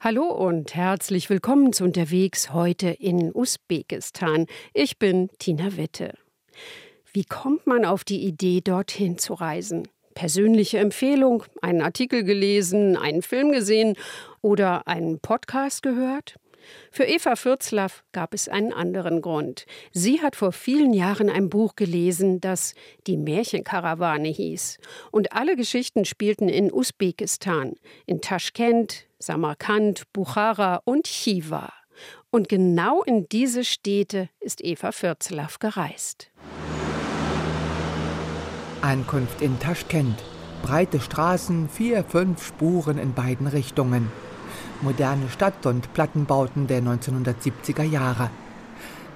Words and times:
Hallo 0.00 0.26
und 0.26 0.76
herzlich 0.76 1.28
willkommen 1.28 1.72
zu 1.72 1.82
Unterwegs 1.82 2.52
heute 2.52 2.90
in 2.90 3.34
Usbekistan. 3.34 4.46
Ich 4.72 5.00
bin 5.00 5.28
Tina 5.40 5.76
Witte. 5.76 6.16
Wie 7.12 7.24
kommt 7.24 7.66
man 7.66 7.84
auf 7.84 8.04
die 8.04 8.24
Idee, 8.24 8.60
dorthin 8.60 9.18
zu 9.18 9.34
reisen? 9.34 9.88
Persönliche 10.14 10.78
Empfehlung, 10.78 11.42
einen 11.62 11.82
Artikel 11.82 12.22
gelesen, 12.22 12.96
einen 12.96 13.22
Film 13.22 13.50
gesehen 13.50 13.96
oder 14.40 14.86
einen 14.86 15.18
Podcast 15.18 15.82
gehört? 15.82 16.36
Für 16.90 17.04
Eva 17.04 17.36
Fürzlaff 17.36 18.04
gab 18.12 18.34
es 18.34 18.48
einen 18.48 18.72
anderen 18.72 19.20
Grund. 19.20 19.66
Sie 19.92 20.20
hat 20.20 20.36
vor 20.36 20.52
vielen 20.52 20.92
Jahren 20.92 21.30
ein 21.30 21.48
Buch 21.48 21.76
gelesen, 21.76 22.40
das 22.40 22.74
Die 23.06 23.16
Märchenkarawane 23.16 24.28
hieß. 24.28 24.78
Und 25.10 25.32
alle 25.32 25.56
Geschichten 25.56 26.04
spielten 26.04 26.48
in 26.48 26.72
Usbekistan, 26.72 27.74
in 28.06 28.20
Taschkent, 28.20 29.06
Samarkand, 29.18 30.04
Bukhara 30.12 30.80
und 30.84 31.06
Chiva. 31.06 31.72
Und 32.30 32.48
genau 32.48 33.02
in 33.02 33.28
diese 33.28 33.64
Städte 33.64 34.28
ist 34.40 34.62
Eva 34.62 34.92
Fürzlaff 34.92 35.58
gereist. 35.58 36.30
Ankunft 38.82 39.42
in 39.42 39.58
Taschkent. 39.58 40.22
Breite 40.62 41.00
Straßen, 41.00 41.68
vier, 41.68 42.04
fünf 42.04 42.46
Spuren 42.46 42.98
in 42.98 43.14
beiden 43.14 43.46
Richtungen 43.46 44.10
moderne 44.82 45.28
Stadt- 45.28 45.66
und 45.66 45.92
Plattenbauten 45.94 46.66
der 46.66 46.82
1970er 46.82 47.82
Jahre. 47.82 48.30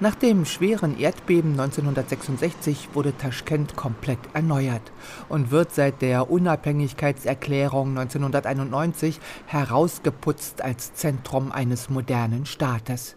Nach 0.00 0.16
dem 0.16 0.46
schweren 0.46 0.98
Erdbeben 0.98 1.52
1966 1.52 2.88
wurde 2.92 3.16
Taschkent 3.16 3.76
komplett 3.76 4.18
erneuert 4.32 4.90
und 5.28 5.52
wird 5.52 5.72
seit 5.72 6.02
der 6.02 6.28
Unabhängigkeitserklärung 6.28 7.96
1991 7.96 9.20
herausgeputzt 9.46 10.60
als 10.60 10.94
Zentrum 10.94 11.52
eines 11.52 11.88
modernen 11.88 12.46
Staates. 12.46 13.14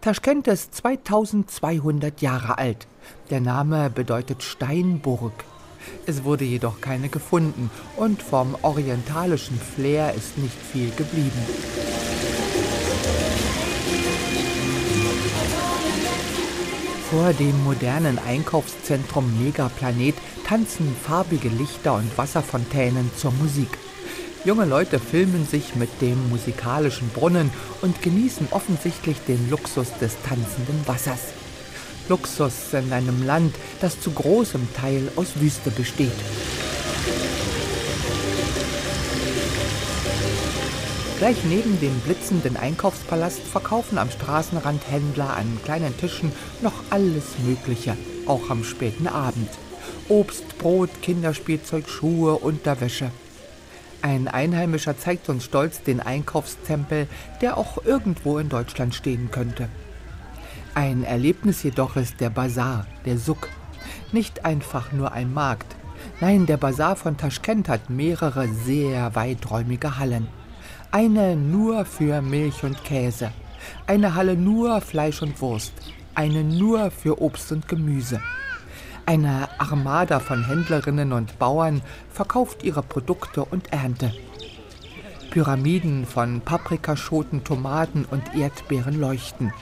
Taschkent 0.00 0.48
ist 0.48 0.74
2200 0.74 2.20
Jahre 2.20 2.58
alt. 2.58 2.88
Der 3.30 3.40
Name 3.40 3.88
bedeutet 3.88 4.42
Steinburg. 4.42 5.32
Es 6.06 6.24
wurde 6.24 6.44
jedoch 6.44 6.80
keine 6.80 7.08
gefunden 7.08 7.70
und 7.96 8.22
vom 8.22 8.56
orientalischen 8.62 9.58
Flair 9.58 10.14
ist 10.14 10.38
nicht 10.38 10.56
viel 10.72 10.90
geblieben. 10.90 11.40
Vor 17.10 17.32
dem 17.32 17.62
modernen 17.62 18.18
Einkaufszentrum 18.18 19.44
Megaplanet 19.44 20.16
tanzen 20.46 20.94
farbige 21.00 21.48
Lichter 21.48 21.94
und 21.94 22.18
Wasserfontänen 22.18 23.10
zur 23.16 23.32
Musik. 23.32 23.68
Junge 24.44 24.64
Leute 24.64 24.98
filmen 24.98 25.46
sich 25.46 25.74
mit 25.74 26.02
dem 26.02 26.28
musikalischen 26.28 27.08
Brunnen 27.10 27.50
und 27.82 28.02
genießen 28.02 28.48
offensichtlich 28.50 29.18
den 29.28 29.48
Luxus 29.48 29.88
des 30.00 30.16
tanzenden 30.22 30.86
Wassers. 30.86 31.43
Luxus 32.08 32.72
in 32.72 32.92
einem 32.92 33.24
Land, 33.24 33.54
das 33.80 34.00
zu 34.00 34.10
großem 34.10 34.68
Teil 34.74 35.10
aus 35.16 35.40
Wüste 35.40 35.70
besteht. 35.70 36.12
Gleich 41.18 41.44
neben 41.44 41.80
dem 41.80 41.98
blitzenden 42.00 42.56
Einkaufspalast 42.56 43.40
verkaufen 43.40 43.98
am 43.98 44.10
Straßenrand 44.10 44.82
Händler 44.90 45.36
an 45.36 45.58
kleinen 45.64 45.96
Tischen 45.96 46.32
noch 46.60 46.74
alles 46.90 47.38
Mögliche, 47.46 47.96
auch 48.26 48.50
am 48.50 48.64
späten 48.64 49.06
Abend. 49.06 49.48
Obst, 50.08 50.58
Brot, 50.58 50.90
Kinderspielzeug, 51.00 51.88
Schuhe, 51.88 52.34
Unterwäsche. 52.34 53.10
Ein 54.02 54.28
Einheimischer 54.28 54.98
zeigt 54.98 55.30
uns 55.30 55.44
stolz 55.44 55.82
den 55.82 56.00
Einkaufstempel, 56.00 57.06
der 57.40 57.56
auch 57.56 57.82
irgendwo 57.86 58.38
in 58.38 58.50
Deutschland 58.50 58.94
stehen 58.94 59.30
könnte. 59.30 59.70
Ein 60.76 61.04
Erlebnis 61.04 61.62
jedoch 61.62 61.94
ist 61.94 62.20
der 62.20 62.30
Bazar, 62.30 62.86
der 63.04 63.16
Suk. 63.16 63.48
Nicht 64.10 64.44
einfach 64.44 64.90
nur 64.90 65.12
ein 65.12 65.32
Markt. 65.32 65.76
Nein, 66.20 66.46
der 66.46 66.56
Bazar 66.56 66.96
von 66.96 67.16
Taschkent 67.16 67.68
hat 67.68 67.90
mehrere 67.90 68.48
sehr 68.48 69.14
weiträumige 69.14 69.98
Hallen. 69.98 70.26
Eine 70.90 71.36
nur 71.36 71.84
für 71.84 72.20
Milch 72.22 72.64
und 72.64 72.82
Käse. 72.82 73.30
Eine 73.86 74.16
Halle 74.16 74.36
nur 74.36 74.80
Fleisch 74.80 75.22
und 75.22 75.40
Wurst. 75.40 75.72
Eine 76.16 76.42
nur 76.42 76.90
für 76.90 77.22
Obst 77.22 77.52
und 77.52 77.68
Gemüse. 77.68 78.20
Eine 79.06 79.48
Armada 79.58 80.18
von 80.18 80.44
Händlerinnen 80.44 81.12
und 81.12 81.38
Bauern 81.38 81.82
verkauft 82.10 82.64
ihre 82.64 82.82
Produkte 82.82 83.44
und 83.44 83.72
Ernte. 83.72 84.12
Pyramiden 85.30 86.04
von 86.04 86.40
Paprikaschoten, 86.40 87.44
Tomaten 87.44 88.06
und 88.10 88.34
Erdbeeren 88.34 88.98
leuchten. 88.98 89.52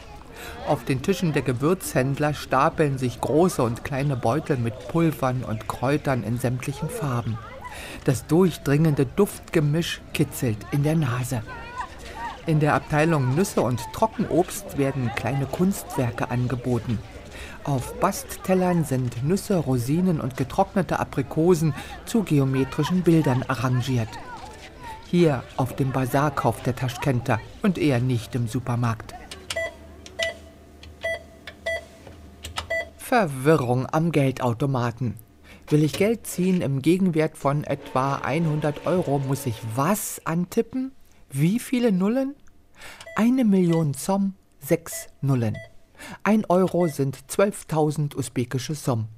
Auf 0.67 0.85
den 0.85 1.03
Tischen 1.03 1.33
der 1.33 1.43
Gewürzhändler 1.43 2.35
stapeln 2.35 2.99
sich 2.99 3.21
große 3.21 3.63
und 3.63 3.85
kleine 3.85 4.17
Beutel 4.17 4.57
mit 4.57 4.89
Pulvern 4.89 5.43
und 5.45 5.69
Kräutern 5.69 6.23
in 6.23 6.39
sämtlichen 6.39 6.89
Farben. 6.89 7.39
Das 8.05 8.27
durchdringende 8.27 9.07
Duftgemisch 9.07 10.01
kitzelt 10.13 10.59
in 10.71 10.83
der 10.83 10.97
Nase. 10.97 11.43
In 12.47 12.61
der 12.61 12.75
Abteilung 12.75 13.35
Nüsse 13.35 13.63
und 13.63 13.81
Trockenobst 13.93 14.77
werden 14.77 15.11
kleine 15.15 15.47
Kunstwerke 15.47 16.31
angeboten. 16.31 16.99
Auf 17.65 18.01
Basttellern 18.01 18.85
sind 18.85 19.23
Nüsse, 19.23 19.57
Rosinen 19.57 20.21
und 20.21 20.37
getrocknete 20.37 20.99
Aprikosen 20.99 21.75
zu 22.05 22.25
geometrischen 22.25 23.03
Bildern 23.03 23.45
arrangiert. 23.47 24.09
Hier 25.09 25.45
auf 25.57 25.77
dem 25.77 25.93
Bazar 25.93 26.33
kauft 26.33 26.67
der 26.67 26.75
Taschkenter 26.75 27.39
und 27.63 27.79
eher 27.79 28.01
nicht 28.01 28.35
im 28.35 28.49
Supermarkt. 28.49 29.15
Verwirrung 33.13 33.85
am 33.93 34.11
Geldautomaten. 34.11 35.17
Will 35.69 35.85
ich 35.85 35.93
Geld 35.93 36.27
ziehen 36.27 36.63
im 36.63 36.81
Gegenwert 36.81 37.37
von 37.37 37.63
etwa 37.63 38.15
100 38.15 38.87
Euro, 38.87 39.19
muss 39.19 39.45
ich 39.45 39.57
was 39.77 40.23
antippen? 40.25 40.93
Wie 41.29 41.59
viele 41.59 41.93
Nullen? 41.93 42.35
Eine 43.15 43.45
Million 43.45 43.93
Som, 43.93 44.33
sechs 44.61 45.09
Nullen. 45.21 45.59
Ein 46.23 46.47
Euro 46.47 46.87
sind 46.87 47.19
12.000 47.29 48.17
usbekische 48.17 48.75
Som. 48.75 49.09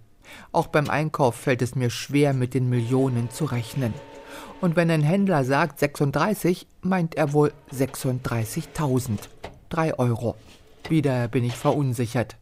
Auch 0.51 0.67
beim 0.67 0.91
Einkauf 0.91 1.37
fällt 1.37 1.63
es 1.63 1.77
mir 1.77 1.91
schwer, 1.91 2.35
mit 2.35 2.55
den 2.55 2.69
Millionen 2.69 3.31
zu 3.31 3.45
rechnen. 3.45 3.95
Und 4.61 4.75
wenn 4.75 4.91
ein 4.91 5.03
Händler 5.05 5.45
sagt 5.45 5.79
36, 5.79 6.67
meint 6.83 7.15
er 7.15 7.33
wohl 7.33 7.53
36.000. 7.73 9.21
Drei 9.69 9.97
Euro. 9.97 10.35
Wieder 10.89 11.29
bin 11.29 11.45
ich 11.45 11.55
verunsichert. 11.55 12.35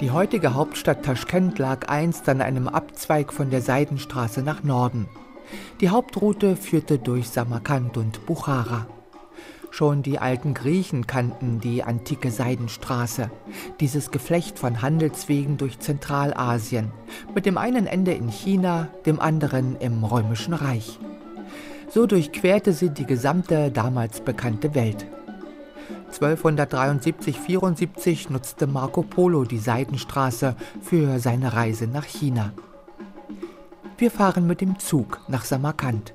Die 0.00 0.10
heutige 0.10 0.54
Hauptstadt 0.54 1.04
Taschkent 1.04 1.58
lag 1.58 1.88
einst 1.88 2.28
an 2.28 2.40
einem 2.40 2.68
Abzweig 2.68 3.32
von 3.32 3.50
der 3.50 3.62
Seidenstraße 3.62 4.42
nach 4.42 4.62
Norden. 4.62 5.08
Die 5.80 5.90
Hauptroute 5.90 6.56
führte 6.56 6.98
durch 6.98 7.28
Samarkand 7.28 7.96
und 7.96 8.24
Buchara. 8.26 8.86
Schon 9.70 10.02
die 10.02 10.18
alten 10.18 10.54
Griechen 10.54 11.06
kannten 11.06 11.60
die 11.60 11.82
antike 11.82 12.30
Seidenstraße, 12.30 13.30
dieses 13.80 14.10
Geflecht 14.10 14.58
von 14.58 14.80
Handelswegen 14.80 15.56
durch 15.56 15.80
Zentralasien, 15.80 16.92
mit 17.34 17.44
dem 17.44 17.58
einen 17.58 17.86
Ende 17.86 18.12
in 18.12 18.28
China, 18.28 18.88
dem 19.04 19.20
anderen 19.20 19.76
im 19.76 20.02
Römischen 20.04 20.54
Reich. 20.54 20.98
So 21.90 22.06
durchquerte 22.06 22.72
sie 22.72 22.90
die 22.90 23.06
gesamte 23.06 23.70
damals 23.70 24.20
bekannte 24.20 24.74
Welt. 24.74 25.06
1273-74 26.12 28.32
nutzte 28.32 28.66
Marco 28.66 29.02
Polo 29.02 29.44
die 29.44 29.58
Seidenstraße 29.58 30.56
für 30.80 31.18
seine 31.18 31.52
Reise 31.52 31.86
nach 31.86 32.04
China. 32.04 32.52
Wir 33.98 34.10
fahren 34.10 34.46
mit 34.46 34.60
dem 34.60 34.78
Zug 34.78 35.20
nach 35.28 35.44
Samarkand. 35.44 36.14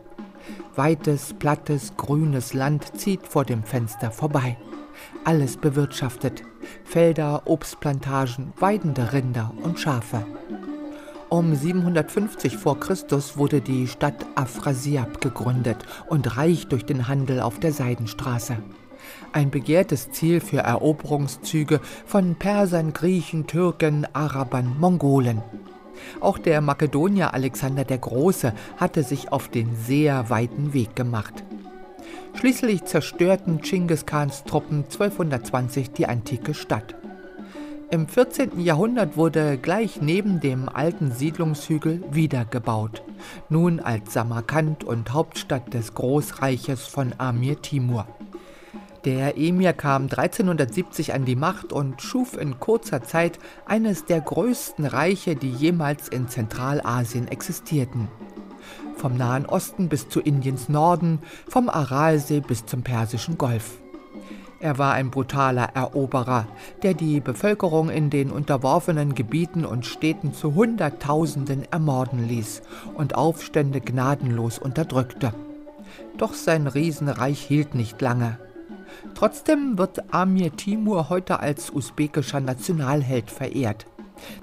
Weites, 0.76 1.34
plattes, 1.34 1.94
grünes 1.98 2.54
Land 2.54 2.98
zieht 2.98 3.28
vor 3.28 3.44
dem 3.44 3.64
Fenster 3.64 4.12
vorbei. 4.12 4.58
Alles 5.24 5.58
bewirtschaftet. 5.58 6.44
Felder, 6.84 7.44
Obstplantagen, 7.46 8.54
weidende 8.60 9.14
Rinder 9.14 9.54
und 9.64 9.80
Schafe. 9.80 10.26
Um 11.30 11.56
750 11.56 12.58
v. 12.58 12.76
Chr. 12.76 12.96
wurde 13.36 13.62
die 13.62 13.88
Stadt 13.88 14.26
Afrasiab 14.36 15.22
gegründet 15.22 15.78
und 16.08 16.38
reich 16.38 16.68
durch 16.68 16.86
den 16.86 17.08
Handel 17.08 17.40
auf 17.40 17.60
der 17.60 17.72
Seidenstraße 17.72 18.58
ein 19.34 19.52
begehrtes 19.52 20.12
Ziel 20.12 20.42
für 20.42 20.60
Eroberungszüge 20.60 21.80
von 22.06 22.36
Persern, 22.36 22.94
Griechen, 22.94 23.48
Türken, 23.48 24.08
Arabern, 24.14 24.76
Mongolen. 24.80 25.42
Auch 26.20 26.38
der 26.38 26.62
Makedonier 26.62 27.34
Alexander 27.34 27.84
der 27.84 28.00
Große 28.00 28.54
hatte 28.78 29.04
sich 29.04 29.32
auf 29.32 29.50
den 29.50 29.76
sehr 29.76 30.30
weiten 30.30 30.74
Weg 30.74 30.96
gemacht. 30.96 31.44
Schließlich 32.34 32.86
zerstörten 32.86 33.62
Chinggis 33.62 34.06
Khans 34.06 34.44
Truppen 34.46 34.86
1220 34.86 35.92
die 35.92 36.08
antike 36.08 36.54
Stadt. 36.54 36.96
Im 37.92 38.08
14. 38.08 38.62
Jahrhundert 38.62 39.18
wurde 39.18 39.58
gleich 39.58 40.02
neben 40.02 40.40
dem 40.40 40.70
alten 40.70 41.12
Siedlungshügel 41.12 42.02
wiedergebaut, 42.10 43.04
nun 43.50 43.82
als 43.82 44.14
Samarkand 44.14 44.86
und 44.86 45.12
Hauptstadt 45.12 45.74
des 45.74 45.94
Großreiches 45.94 46.88
von 46.88 47.14
Amir 47.18 47.62
Timur. 47.62 48.08
Der 49.04 49.36
Emir 49.36 49.74
kam 49.74 50.04
1370 50.04 51.16
an 51.16 51.26
die 51.26 51.36
Macht 51.36 51.74
und 51.74 52.04
schuf 52.04 52.38
in 52.38 52.60
kurzer 52.60 53.02
Zeit 53.02 53.40
eines 53.66 54.06
der 54.06 54.22
größten 54.22 54.86
Reiche, 54.86 55.36
die 55.36 55.50
jemals 55.50 56.08
in 56.08 56.28
Zentralasien 56.28 57.28
existierten. 57.28 58.10
Vom 58.96 59.18
Nahen 59.18 59.48
Osten 59.48 59.90
bis 59.90 60.08
zu 60.08 60.20
Indiens 60.20 60.70
Norden, 60.70 61.18
vom 61.48 61.68
Aralsee 61.68 62.42
bis 62.42 62.68
zum 62.68 62.84
Persischen 62.84 63.40
Golf. 63.40 63.80
Er 64.60 64.78
war 64.78 64.94
ein 64.94 65.10
brutaler 65.10 65.70
Eroberer, 65.74 66.46
der 66.84 66.94
die 66.94 67.20
Bevölkerung 67.22 67.90
in 67.90 68.12
den 68.12 68.30
unterworfenen 68.30 69.16
Gebieten 69.16 69.66
und 69.66 69.88
Städten 69.88 70.36
zu 70.36 70.54
Hunderttausenden 70.54 71.64
ermorden 71.72 72.28
ließ 72.28 72.62
und 72.94 73.16
Aufstände 73.16 73.82
gnadenlos 73.82 74.60
unterdrückte. 74.60 75.34
Doch 76.20 76.36
sein 76.36 76.68
Riesenreich 76.68 77.42
hielt 77.42 77.74
nicht 77.74 78.00
lange. 78.00 78.38
Trotzdem 79.16 79.78
wird 79.78 80.14
Amir 80.14 80.56
Timur 80.56 81.10
heute 81.10 81.40
als 81.40 81.72
usbekischer 81.72 82.40
Nationalheld 82.40 83.32
verehrt, 83.32 83.86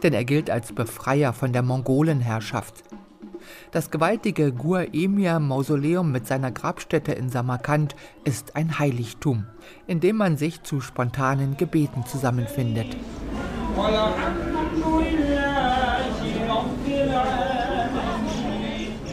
denn 0.02 0.12
er 0.12 0.24
gilt 0.24 0.50
als 0.50 0.72
Befreier 0.72 1.32
von 1.32 1.52
der 1.52 1.62
Mongolenherrschaft. 1.62 2.84
Das 3.70 3.90
gewaltige 3.90 4.52
Gur-Emir-Mausoleum 4.52 6.10
mit 6.10 6.26
seiner 6.26 6.50
Grabstätte 6.50 7.12
in 7.12 7.28
Samarkand 7.28 7.94
ist 8.24 8.56
ein 8.56 8.78
Heiligtum, 8.78 9.46
in 9.86 10.00
dem 10.00 10.16
man 10.16 10.36
sich 10.36 10.62
zu 10.62 10.80
spontanen 10.80 11.56
Gebeten 11.56 12.04
zusammenfindet. 12.06 12.96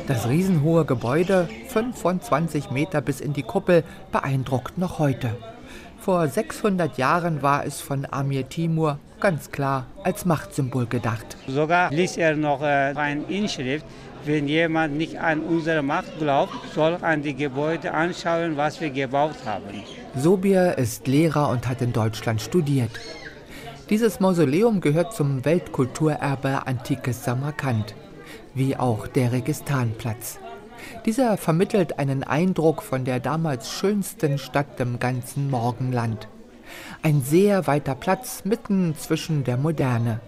Das 0.07 0.29
riesenhohe 0.29 0.85
Gebäude, 0.85 1.49
25 1.69 2.69
Meter 2.69 3.01
bis 3.01 3.21
in 3.21 3.33
die 3.33 3.41
Kuppel, 3.41 3.83
beeindruckt 4.11 4.77
noch 4.77 4.99
heute. 4.99 5.35
Vor 5.99 6.27
600 6.27 6.99
Jahren 6.99 7.41
war 7.41 7.65
es 7.65 7.81
von 7.81 8.05
Amir 8.11 8.47
Timur 8.47 8.99
ganz 9.19 9.49
klar 9.51 9.87
als 10.03 10.23
Machtsymbol 10.25 10.85
gedacht. 10.85 11.37
Sogar 11.47 11.89
ließ 11.89 12.17
er 12.17 12.35
noch 12.35 12.61
äh, 12.61 12.93
eine 12.95 13.23
Inschrift, 13.23 13.83
wenn 14.25 14.47
jemand 14.47 14.95
nicht 14.95 15.19
an 15.19 15.39
unsere 15.39 15.81
Macht 15.81 16.19
glaubt, 16.19 16.53
soll 16.75 16.99
an 17.01 17.23
die 17.23 17.35
Gebäude 17.35 17.91
anschauen, 17.91 18.57
was 18.57 18.79
wir 18.81 18.91
gebaut 18.91 19.37
haben. 19.43 19.81
Sobir 20.15 20.77
ist 20.77 21.07
Lehrer 21.07 21.49
und 21.49 21.67
hat 21.67 21.81
in 21.81 21.93
Deutschland 21.93 22.41
studiert. 22.41 22.91
Dieses 23.89 24.19
Mausoleum 24.19 24.81
gehört 24.81 25.13
zum 25.13 25.43
Weltkulturerbe 25.45 26.67
Antikes 26.67 27.23
Samarkand 27.23 27.95
wie 28.55 28.75
auch 28.75 29.07
der 29.07 29.31
Registanplatz. 29.31 30.39
Dieser 31.05 31.37
vermittelt 31.37 31.99
einen 31.99 32.23
Eindruck 32.23 32.81
von 32.81 33.05
der 33.05 33.19
damals 33.19 33.71
schönsten 33.71 34.37
Stadt 34.37 34.79
im 34.79 34.99
ganzen 34.99 35.49
Morgenland. 35.51 36.27
Ein 37.03 37.21
sehr 37.21 37.67
weiter 37.67 37.95
Platz 37.95 38.43
mitten 38.45 38.95
zwischen 38.97 39.43
der 39.43 39.57
Moderne. 39.57 40.19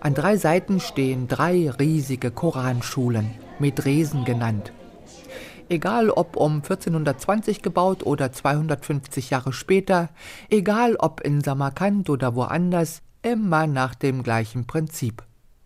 An 0.00 0.14
drei 0.14 0.36
Seiten 0.36 0.80
stehen 0.80 1.28
drei 1.28 1.70
riesige 1.70 2.30
Koranschulen, 2.30 3.30
Medresen 3.58 4.24
genannt. 4.24 4.72
Egal 5.68 6.10
ob 6.10 6.36
um 6.36 6.56
1420 6.56 7.62
gebaut 7.62 8.04
oder 8.04 8.30
250 8.30 9.30
Jahre 9.30 9.54
später, 9.54 10.10
egal 10.50 10.96
ob 10.96 11.22
in 11.22 11.40
Samarkand 11.40 12.10
oder 12.10 12.34
woanders, 12.34 13.00
immer 13.22 13.66
nach 13.66 13.94
dem 13.94 14.22
gleichen 14.22 14.66
Prinzip. 14.66 15.22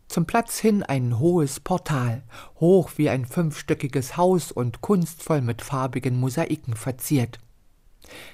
Zum 0.08 0.24
Platz 0.24 0.58
hin 0.58 0.82
ein 0.82 1.18
hohes 1.18 1.60
Portal, 1.60 2.22
hoch 2.60 2.92
wie 2.96 3.10
ein 3.10 3.26
fünfstöckiges 3.26 4.16
Haus 4.16 4.52
und 4.52 4.80
kunstvoll 4.80 5.40
mit 5.40 5.62
farbigen 5.62 6.18
Mosaiken 6.18 6.74
verziert. 6.74 7.38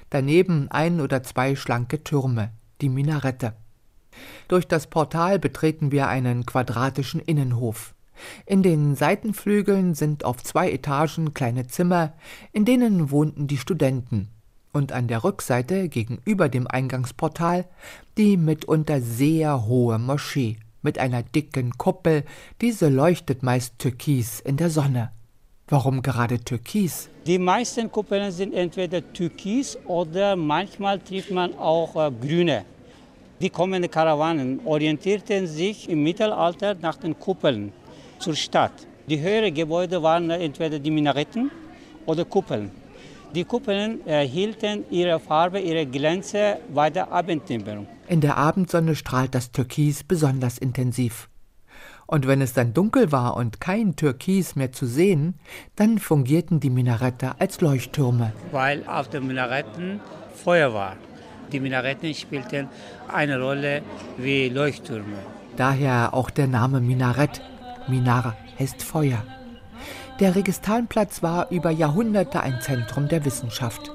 Daneben 0.09 0.69
ein 0.69 1.01
oder 1.01 1.23
zwei 1.23 1.55
schlanke 1.55 2.03
Türme, 2.03 2.51
die 2.81 2.89
Minarette. 2.89 3.53
Durch 4.47 4.67
das 4.67 4.87
Portal 4.87 5.39
betreten 5.39 5.91
wir 5.91 6.07
einen 6.07 6.45
quadratischen 6.45 7.19
Innenhof. 7.19 7.95
In 8.45 8.61
den 8.61 8.95
Seitenflügeln 8.95 9.95
sind 9.95 10.23
auf 10.23 10.43
zwei 10.43 10.71
Etagen 10.71 11.33
kleine 11.33 11.65
Zimmer, 11.65 12.13
in 12.51 12.63
denen 12.63 13.09
wohnten 13.09 13.47
die 13.47 13.57
Studenten, 13.57 14.29
und 14.71 14.91
an 14.91 15.07
der 15.07 15.23
Rückseite 15.23 15.89
gegenüber 15.89 16.49
dem 16.49 16.67
Eingangsportal 16.67 17.65
die 18.17 18.37
mitunter 18.37 19.01
sehr 19.01 19.65
hohe 19.65 19.97
Moschee 19.97 20.57
mit 20.83 20.99
einer 20.99 21.23
dicken 21.23 21.77
Kuppel, 21.77 22.23
diese 22.61 22.89
leuchtet 22.89 23.41
meist 23.41 23.79
türkis 23.79 24.39
in 24.39 24.57
der 24.57 24.69
Sonne. 24.69 25.11
Warum 25.67 26.01
gerade 26.01 26.39
türkis? 26.39 27.09
Die 27.25 27.39
meisten 27.39 27.89
Kuppeln 27.91 28.31
sind 28.31 28.53
entweder 28.53 29.01
türkis 29.13 29.77
oder 29.85 30.35
manchmal 30.35 30.99
trifft 30.99 31.31
man 31.31 31.57
auch 31.57 31.95
äh, 31.95 32.11
grüne. 32.11 32.65
Die 33.41 33.49
kommenden 33.49 33.89
Karawanen 33.89 34.59
orientierten 34.65 35.47
sich 35.47 35.89
im 35.89 36.03
Mittelalter 36.03 36.75
nach 36.75 36.97
den 36.97 37.17
Kuppeln 37.17 37.71
zur 38.19 38.35
Stadt. 38.35 38.73
Die 39.09 39.19
höheren 39.19 39.53
Gebäude 39.53 40.01
waren 40.03 40.29
entweder 40.29 40.79
die 40.79 40.91
Minaretten 40.91 41.49
oder 42.05 42.23
Kuppeln. 42.25 42.71
Die 43.35 43.45
Kuppeln 43.45 44.05
erhielten 44.05 44.85
ihre 44.91 45.19
Farbe, 45.19 45.59
ihre 45.59 45.87
Glänze 45.87 46.59
bei 46.71 46.91
der 46.91 47.11
Abenddämmerung. 47.11 47.87
In 48.07 48.21
der 48.21 48.37
Abendsonne 48.37 48.95
strahlt 48.95 49.33
das 49.33 49.51
Türkis 49.51 50.03
besonders 50.03 50.59
intensiv. 50.59 51.29
Und 52.05 52.27
wenn 52.27 52.41
es 52.41 52.53
dann 52.53 52.73
dunkel 52.75 53.11
war 53.11 53.35
und 53.35 53.59
kein 53.59 53.95
Türkis 53.95 54.55
mehr 54.55 54.71
zu 54.71 54.85
sehen, 54.85 55.39
dann 55.75 55.97
fungierten 55.97 56.59
die 56.59 56.69
Minarette 56.69 57.39
als 57.39 57.59
Leuchttürme. 57.59 58.33
Weil 58.51 58.85
auf 58.85 59.09
den 59.09 59.25
Minaretten 59.25 59.99
Feuer 60.35 60.73
war. 60.73 60.97
Die 61.51 61.59
Minaretten 61.59 62.13
spielten 62.13 62.67
eine 63.07 63.41
Rolle 63.41 63.81
wie 64.17 64.49
Leuchttürme. 64.49 65.17
Daher 65.57 66.13
auch 66.13 66.29
der 66.29 66.47
Name 66.47 66.81
Minarett. 66.81 67.41
Minar 67.87 68.37
heißt 68.59 68.83
Feuer. 68.83 69.23
Der 70.19 70.35
Registanplatz 70.35 71.23
war 71.23 71.49
über 71.49 71.71
Jahrhunderte 71.71 72.41
ein 72.41 72.61
Zentrum 72.61 73.07
der 73.07 73.25
Wissenschaft. 73.25 73.91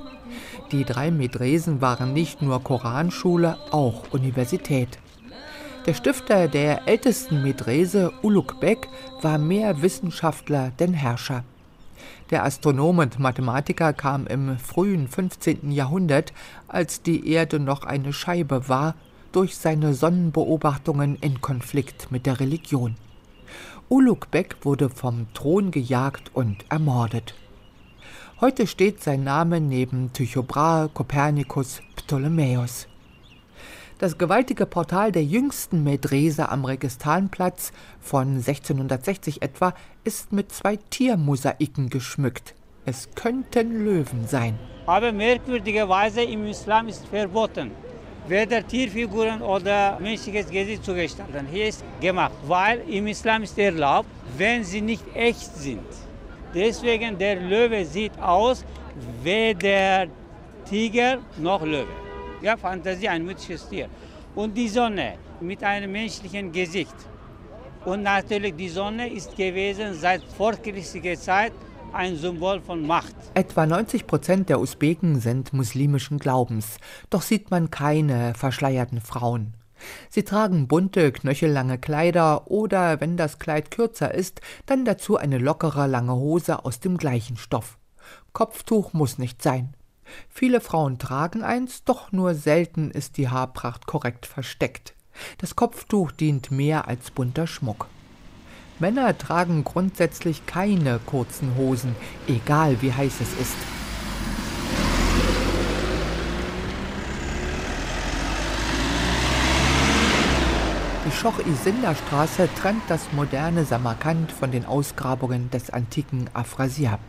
Die 0.73 0.85
drei 0.85 1.13
Medresen 1.13 1.81
waren 1.81 2.13
nicht 2.13 2.43
nur 2.43 2.63
Koranschule, 2.63 3.57
auch 3.71 4.13
Universität. 4.13 4.99
Der 5.87 5.95
Stifter 5.95 6.49
der 6.49 6.89
ältesten 6.89 7.43
Medrese, 7.43 8.13
Uluk 8.23 8.59
Bek, 8.59 8.89
war 9.23 9.39
mehr 9.39 9.81
Wissenschaftler 9.81 10.73
denn 10.81 10.93
Herrscher. 10.93 11.45
Der 12.31 12.45
Astronom 12.45 12.99
und 12.99 13.21
Mathematiker 13.21 13.93
kam 13.93 14.27
im 14.27 14.59
frühen 14.59 15.07
15. 15.07 15.71
Jahrhundert, 15.71 16.33
als 16.67 17.01
die 17.01 17.31
Erde 17.31 17.61
noch 17.61 17.85
eine 17.85 18.13
Scheibe 18.13 18.69
war, 18.69 18.97
durch 19.31 19.57
seine 19.57 19.95
Sonnenbeobachtungen 19.95 21.17
in 21.21 21.41
Konflikt 21.41 22.11
mit 22.11 22.27
der 22.27 22.41
Religion. 22.41 22.97
Ulugh-Bek 23.91 24.57
wurde 24.67 24.91
vom 24.91 25.33
Thron 25.33 25.71
gejagt 25.71 26.31
und 26.35 26.67
ermordet. 26.69 27.35
Heute 28.39 28.67
steht 28.67 29.03
sein 29.03 29.25
Name 29.25 29.63
neben 29.63 30.13
Tycho 30.13 30.43
Brahe, 30.43 30.91
Kopernikus, 30.91 31.81
Ptolemäus. 31.97 32.87
Das 33.97 34.19
gewaltige 34.19 34.67
Portal 34.67 35.11
der 35.11 35.25
jüngsten 35.25 35.85
Medrese 35.85 36.51
am 36.51 36.67
Registanplatz 36.67 37.73
von 37.99 38.37
1660 38.37 39.41
etwa 39.41 39.73
ist 40.05 40.33
mit 40.33 40.53
zwei 40.53 40.77
Tiermosaiken 40.77 41.89
geschmückt. 41.89 42.55
Es 42.85 43.09
könnten 43.15 43.85
Löwen 43.85 44.27
sein. 44.27 44.59
Aber 44.85 45.13
merkwürdigerweise 45.13 46.23
im 46.23 46.45
Islam 46.45 46.89
ist 46.89 47.07
verboten 47.07 47.71
weder 48.29 48.67
Tierfiguren 48.67 49.41
oder 49.43 49.99
menschliches 50.01 50.51
Gesicht 50.51 50.85
zu 50.85 50.95
gestalten. 50.95 51.47
Hier 51.51 51.69
ist 51.69 51.83
gemacht, 52.01 52.35
weil 52.47 52.81
im 52.89 53.07
Islam 53.07 53.43
ist 53.43 53.59
erlaubt, 53.59 54.09
wenn 54.37 54.63
sie 54.65 54.81
nicht 54.81 55.05
echt 55.15 55.55
sind. 55.57 55.89
Deswegen 56.55 57.17
der 57.19 57.37
Löwe 57.37 57.85
sieht 57.85 58.13
aus 58.21 58.65
weder 59.23 60.07
Tiger 60.69 61.19
noch 61.39 61.63
Löwe. 61.63 61.87
Ja, 62.43 62.57
Fantasie, 62.57 63.09
ein 63.09 63.25
mythisches 63.25 63.69
Tier. 63.69 63.89
Und 64.35 64.55
die 64.57 64.69
Sonne 64.69 65.15
mit 65.41 65.63
einem 65.65 65.91
menschlichen 65.93 66.53
Gesicht. 66.53 66.95
Und 67.85 68.03
natürlich 68.03 68.55
die 68.55 68.69
Sonne 68.69 69.09
ist 69.09 69.37
gewesen 69.37 69.95
seit 69.95 70.23
vorchristlicher 70.37 71.17
Zeit 71.17 71.53
ein 71.93 72.17
Symbol 72.17 72.61
von 72.61 72.87
Macht. 72.87 73.15
Etwa 73.35 73.67
90 73.67 74.07
Prozent 74.07 74.49
der 74.49 74.61
Usbeken 74.61 75.21
sind 75.21 75.53
muslimischen 75.53 76.19
Glaubens, 76.19 76.79
doch 77.11 77.23
sieht 77.23 77.51
man 77.51 77.71
keine 77.71 78.35
verschleierten 78.35 79.01
Frauen. 79.01 79.55
Sie 80.11 80.25
tragen 80.25 80.67
bunte, 80.67 81.13
knöchellange 81.13 81.79
Kleider 81.79 82.51
oder, 82.51 83.01
wenn 83.01 83.17
das 83.17 83.39
Kleid 83.39 83.71
kürzer 83.71 84.13
ist, 84.13 84.41
dann 84.67 84.85
dazu 84.85 85.17
eine 85.17 85.39
lockere, 85.39 85.87
lange 85.87 86.15
Hose 86.15 86.65
aus 86.65 86.81
dem 86.81 86.97
gleichen 86.97 87.37
Stoff. 87.37 87.79
Kopftuch 88.33 88.93
muss 88.93 89.19
nicht 89.19 89.43
sein. 89.43 89.75
Viele 90.29 90.61
Frauen 90.61 90.99
tragen 90.99 91.43
eins, 91.43 91.85
doch 91.85 92.13
nur 92.13 92.35
selten 92.35 92.91
ist 92.91 93.17
die 93.17 93.29
Haarpracht 93.29 93.87
korrekt 93.87 94.27
versteckt. 94.27 94.95
Das 95.39 95.57
Kopftuch 95.57 96.13
dient 96.13 96.51
mehr 96.51 96.89
als 96.89 97.11
bunter 97.11 97.47
Schmuck. 97.47 97.87
Männer 98.81 99.19
tragen 99.19 99.65
grundsätzlich 99.65 100.47
keine 100.47 101.01
kurzen 101.05 101.57
Hosen, 101.57 101.97
egal 102.29 102.81
wie 102.81 102.93
heiß 102.93 103.15
es 103.21 103.33
ist. 103.41 103.57
Die 111.07 111.11
Schoch-Isinda-Straße 111.11 112.49
trennt 112.55 112.83
das 112.89 113.13
moderne 113.13 113.65
Samarkand 113.65 114.31
von 114.31 114.53
den 114.53 114.65
Ausgrabungen 114.65 115.51
des 115.51 115.71
antiken 115.71 116.31
Afrasiab. 116.35 117.01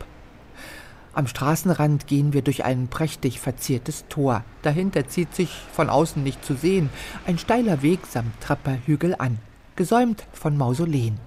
Am 1.12 1.26
Straßenrand 1.26 2.06
gehen 2.06 2.32
wir 2.32 2.42
durch 2.42 2.64
ein 2.64 2.88
prächtig 2.88 3.40
verziertes 3.40 4.06
Tor. 4.08 4.42
Dahinter 4.62 5.06
zieht 5.06 5.34
sich, 5.34 5.50
von 5.72 5.90
außen 5.90 6.22
nicht 6.22 6.44
zu 6.44 6.54
sehen, 6.54 6.88
ein 7.26 7.38
steiler 7.38 7.82
Weg 7.82 8.06
samt 8.06 8.40
Treppe 8.40 8.78
Hügel 8.86 9.14
an, 9.18 9.38
gesäumt 9.76 10.24
von 10.32 10.56
Mausoleen. 10.56 11.18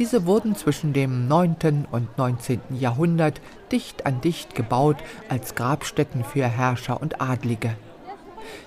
Diese 0.00 0.24
wurden 0.24 0.56
zwischen 0.56 0.94
dem 0.94 1.28
9. 1.28 1.86
und 1.90 2.16
19. 2.16 2.62
Jahrhundert 2.70 3.42
dicht 3.70 4.06
an 4.06 4.22
dicht 4.22 4.54
gebaut 4.54 4.96
als 5.28 5.54
Grabstätten 5.54 6.24
für 6.24 6.46
Herrscher 6.46 7.02
und 7.02 7.20
Adlige. 7.20 7.76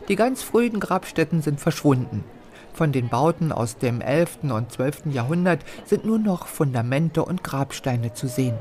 Die 0.08 0.16
ganz 0.16 0.44
frühen 0.44 0.80
Grabstätten 0.80 1.42
sind 1.42 1.60
verschwunden. 1.60 2.24
Von 2.72 2.92
den 2.92 3.10
Bauten 3.10 3.52
aus 3.52 3.80
dem 3.80 4.00
11. 4.00 4.44
und 4.44 4.72
12. 4.72 5.08
Jahrhundert 5.08 5.62
sind 5.86 6.06
nur 6.06 6.20
noch 6.20 6.46
Fundamente 6.46 7.26
und 7.26 7.44
Grabsteine 7.44 8.14
zu 8.14 8.28
sehen. 8.28 8.60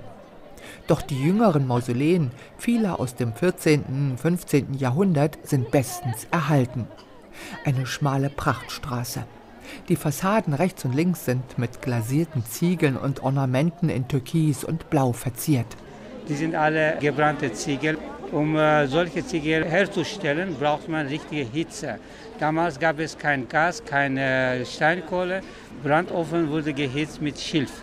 Doch 0.86 1.02
die 1.02 1.22
jüngeren 1.22 1.66
Mausoleen, 1.66 2.30
viele 2.56 2.98
aus 2.98 3.14
dem 3.14 3.34
14. 3.34 3.84
und 4.12 4.18
15. 4.18 4.78
Jahrhundert, 4.78 5.38
sind 5.42 5.70
bestens 5.70 6.26
erhalten. 6.30 6.88
Eine 7.66 7.84
schmale 7.84 8.30
Prachtstraße. 8.30 9.24
Die 9.88 9.96
Fassaden 9.96 10.54
rechts 10.54 10.84
und 10.84 10.94
links 10.94 11.24
sind 11.24 11.58
mit 11.58 11.82
glasierten 11.82 12.44
Ziegeln 12.44 12.96
und 12.96 13.22
Ornamenten 13.22 13.88
in 13.88 14.08
Türkis 14.08 14.64
und 14.64 14.90
Blau 14.90 15.12
verziert. 15.12 15.66
Die 16.28 16.34
sind 16.34 16.54
alle 16.54 16.96
gebrannte 17.00 17.52
Ziegel. 17.52 17.98
Um 18.30 18.56
äh, 18.56 18.86
solche 18.86 19.26
Ziegel 19.26 19.64
herzustellen, 19.64 20.56
braucht 20.58 20.88
man 20.88 21.06
richtige 21.06 21.42
Hitze. 21.42 21.98
Damals 22.38 22.78
gab 22.80 22.98
es 22.98 23.18
kein 23.18 23.46
Gas, 23.46 23.84
keine 23.84 24.64
Steinkohle. 24.64 25.42
Brandofen 25.82 26.48
wurde 26.48 26.72
gehitzt 26.72 27.20
mit 27.20 27.38
Schilf. 27.38 27.82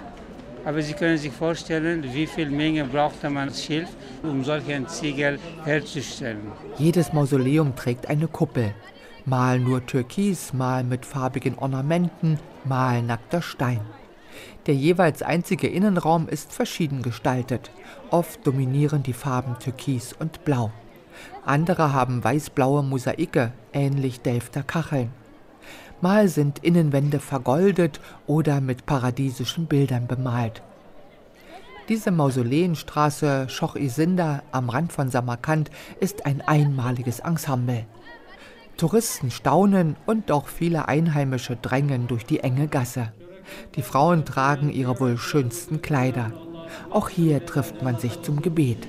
Aber 0.66 0.82
Sie 0.82 0.94
können 0.94 1.18
sich 1.18 1.32
vorstellen, 1.32 2.04
wie 2.14 2.26
viel 2.26 2.50
Menge 2.50 2.84
brauchte 2.84 3.30
man 3.30 3.54
Schilf, 3.54 3.90
um 4.24 4.44
solche 4.44 4.86
Ziegel 4.88 5.38
herzustellen. 5.64 6.52
Jedes 6.78 7.14
Mausoleum 7.14 7.76
trägt 7.76 8.10
eine 8.10 8.28
Kuppel. 8.28 8.74
Mal 9.26 9.60
nur 9.60 9.86
Türkis, 9.86 10.54
mal 10.54 10.84
mit 10.84 11.06
farbigen 11.06 11.58
Ornamenten, 11.58 12.40
mal 12.64 13.02
nackter 13.04 13.42
Stein. 13.42 13.82
Der 14.66 14.76
jeweils 14.76 15.22
einzige 15.22 15.68
Innenraum 15.68 16.28
ist 16.28 16.54
verschieden 16.54 17.02
gestaltet. 17.02 17.72
Oft 18.12 18.46
dominieren 18.48 19.04
die 19.04 19.14
Farben 19.14 19.58
Türkis 19.60 20.14
und 20.14 20.46
Blau. 20.46 20.72
Andere 21.46 21.92
haben 21.92 22.24
weißblaue 22.24 22.84
Mosaike, 22.84 23.52
ähnlich 23.74 24.22
Delfter 24.22 24.64
Kacheln. 24.64 25.12
Mal 26.02 26.30
sind 26.30 26.60
Innenwände 26.60 27.20
vergoldet 27.20 28.00
oder 28.26 28.62
mit 28.62 28.86
paradiesischen 28.86 29.66
Bildern 29.66 30.08
bemalt. 30.08 30.62
Diese 31.90 32.12
Mausoleenstraße 32.12 33.50
Schoch-Isinda 33.50 34.44
am 34.52 34.70
Rand 34.70 34.94
von 34.94 35.10
Samarkand 35.10 35.72
ist 36.00 36.26
ein 36.26 36.42
einmaliges 36.42 37.20
Ensemble. 37.20 37.86
Touristen 38.80 39.30
staunen 39.30 39.98
und 40.06 40.32
auch 40.32 40.48
viele 40.48 40.88
Einheimische 40.88 41.58
drängen 41.58 42.08
durch 42.08 42.26
die 42.26 42.40
enge 42.40 42.70
Gasse. 42.70 43.12
Die 43.76 43.82
Frauen 43.82 44.24
tragen 44.24 44.70
ihre 44.70 45.02
wohl 45.02 45.18
schönsten 45.18 45.82
Kleider. 45.82 46.32
Auch 46.90 47.10
hier 47.10 47.46
trifft 47.46 47.84
man 47.84 47.98
sich 47.98 48.22
zum 48.22 48.42
Gebet. 48.42 48.88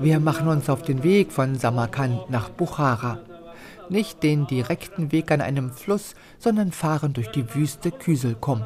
Wir 0.00 0.20
machen 0.20 0.48
uns 0.48 0.70
auf 0.70 0.82
den 0.82 1.02
Weg 1.02 1.32
von 1.32 1.56
Samarkand 1.56 2.30
nach 2.30 2.48
Bukhara. 2.48 3.18
Nicht 3.90 4.22
den 4.22 4.46
direkten 4.46 5.12
Weg 5.12 5.30
an 5.30 5.42
einem 5.42 5.70
Fluss, 5.70 6.14
sondern 6.38 6.72
fahren 6.72 7.12
durch 7.12 7.30
die 7.30 7.54
Wüste 7.54 7.90
Küselkum. 7.90 8.62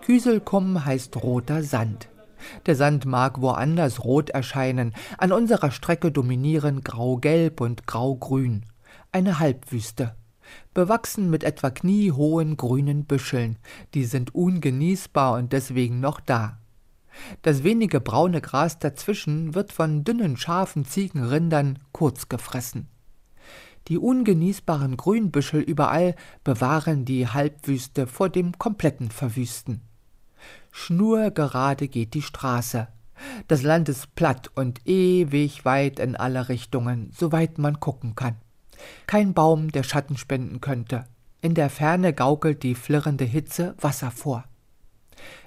Küselkum 0.00 0.86
heißt 0.86 1.22
roter 1.22 1.62
Sand. 1.62 2.08
Der 2.66 2.76
Sand 2.76 3.06
mag 3.06 3.40
woanders 3.40 4.04
rot 4.04 4.30
erscheinen, 4.30 4.94
an 5.18 5.32
unserer 5.32 5.70
Strecke 5.70 6.10
dominieren 6.10 6.82
grau-gelb 6.82 7.60
und 7.60 7.86
grau-grün. 7.86 8.64
Eine 9.12 9.38
Halbwüste. 9.38 10.14
Bewachsen 10.74 11.30
mit 11.30 11.44
etwa 11.44 11.70
kniehohen 11.70 12.56
grünen 12.56 13.04
Büscheln, 13.04 13.58
die 13.94 14.04
sind 14.04 14.34
ungenießbar 14.34 15.34
und 15.34 15.52
deswegen 15.52 16.00
noch 16.00 16.20
da. 16.20 16.58
Das 17.42 17.62
wenige 17.62 18.00
braune 18.00 18.40
Gras 18.40 18.78
dazwischen 18.78 19.54
wird 19.54 19.72
von 19.72 20.04
dünnen 20.04 20.36
scharfen 20.36 20.84
Ziegenrindern 20.84 21.78
kurz 21.92 22.28
gefressen. 22.28 22.88
Die 23.88 23.98
ungenießbaren 23.98 24.96
Grünbüschel 24.96 25.60
überall 25.60 26.14
bewahren 26.44 27.04
die 27.04 27.26
Halbwüste 27.26 28.06
vor 28.06 28.28
dem 28.28 28.56
kompletten 28.56 29.10
Verwüsten. 29.10 29.82
Schnurgerade 30.72 31.86
geht 31.86 32.14
die 32.14 32.22
Straße. 32.22 32.88
Das 33.46 33.62
Land 33.62 33.88
ist 33.88 34.14
platt 34.16 34.50
und 34.54 34.86
ewig 34.86 35.64
weit 35.64 36.00
in 36.00 36.16
alle 36.16 36.48
Richtungen, 36.48 37.12
soweit 37.16 37.58
man 37.58 37.78
gucken 37.78 38.16
kann. 38.16 38.36
Kein 39.06 39.34
Baum, 39.34 39.70
der 39.70 39.84
Schatten 39.84 40.16
spenden 40.16 40.60
könnte. 40.60 41.04
In 41.40 41.54
der 41.54 41.70
Ferne 41.70 42.12
gaukelt 42.12 42.62
die 42.62 42.74
flirrende 42.74 43.24
Hitze 43.24 43.74
Wasser 43.80 44.10
vor. 44.10 44.44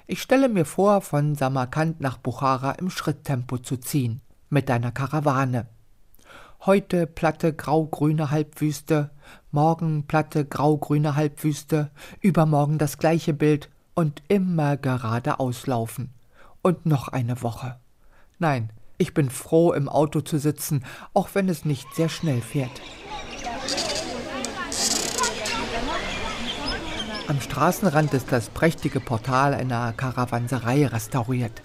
Ich 0.06 0.22
stelle 0.22 0.48
mir 0.48 0.64
vor, 0.64 1.00
von 1.00 1.34
Samarkand 1.34 2.00
nach 2.00 2.16
Buchara 2.16 2.72
im 2.72 2.88
Schritttempo 2.88 3.58
zu 3.58 3.76
ziehen, 3.76 4.22
mit 4.48 4.70
einer 4.70 4.92
Karawane. 4.92 5.66
Heute 6.64 7.06
platte 7.06 7.52
graugrüne 7.52 8.30
Halbwüste, 8.30 9.10
morgen 9.50 10.06
platte 10.06 10.44
graugrüne 10.44 11.16
Halbwüste, 11.16 11.90
übermorgen 12.20 12.78
das 12.78 12.98
gleiche 12.98 13.34
Bild 13.34 13.68
und 13.96 14.22
immer 14.28 14.76
geradeaus 14.76 15.66
laufen. 15.66 16.10
Und 16.62 16.86
noch 16.86 17.08
eine 17.08 17.42
Woche. 17.42 17.80
Nein, 18.38 18.70
ich 18.98 19.14
bin 19.14 19.30
froh, 19.30 19.72
im 19.72 19.88
Auto 19.88 20.20
zu 20.20 20.38
sitzen, 20.38 20.84
auch 21.14 21.30
wenn 21.32 21.48
es 21.48 21.64
nicht 21.64 21.92
sehr 21.94 22.08
schnell 22.08 22.40
fährt. 22.40 22.82
Am 27.28 27.40
Straßenrand 27.40 28.14
ist 28.14 28.30
das 28.30 28.50
prächtige 28.50 29.00
Portal 29.00 29.54
einer 29.54 29.92
Karawanserei 29.92 30.86
restauriert. 30.86 31.62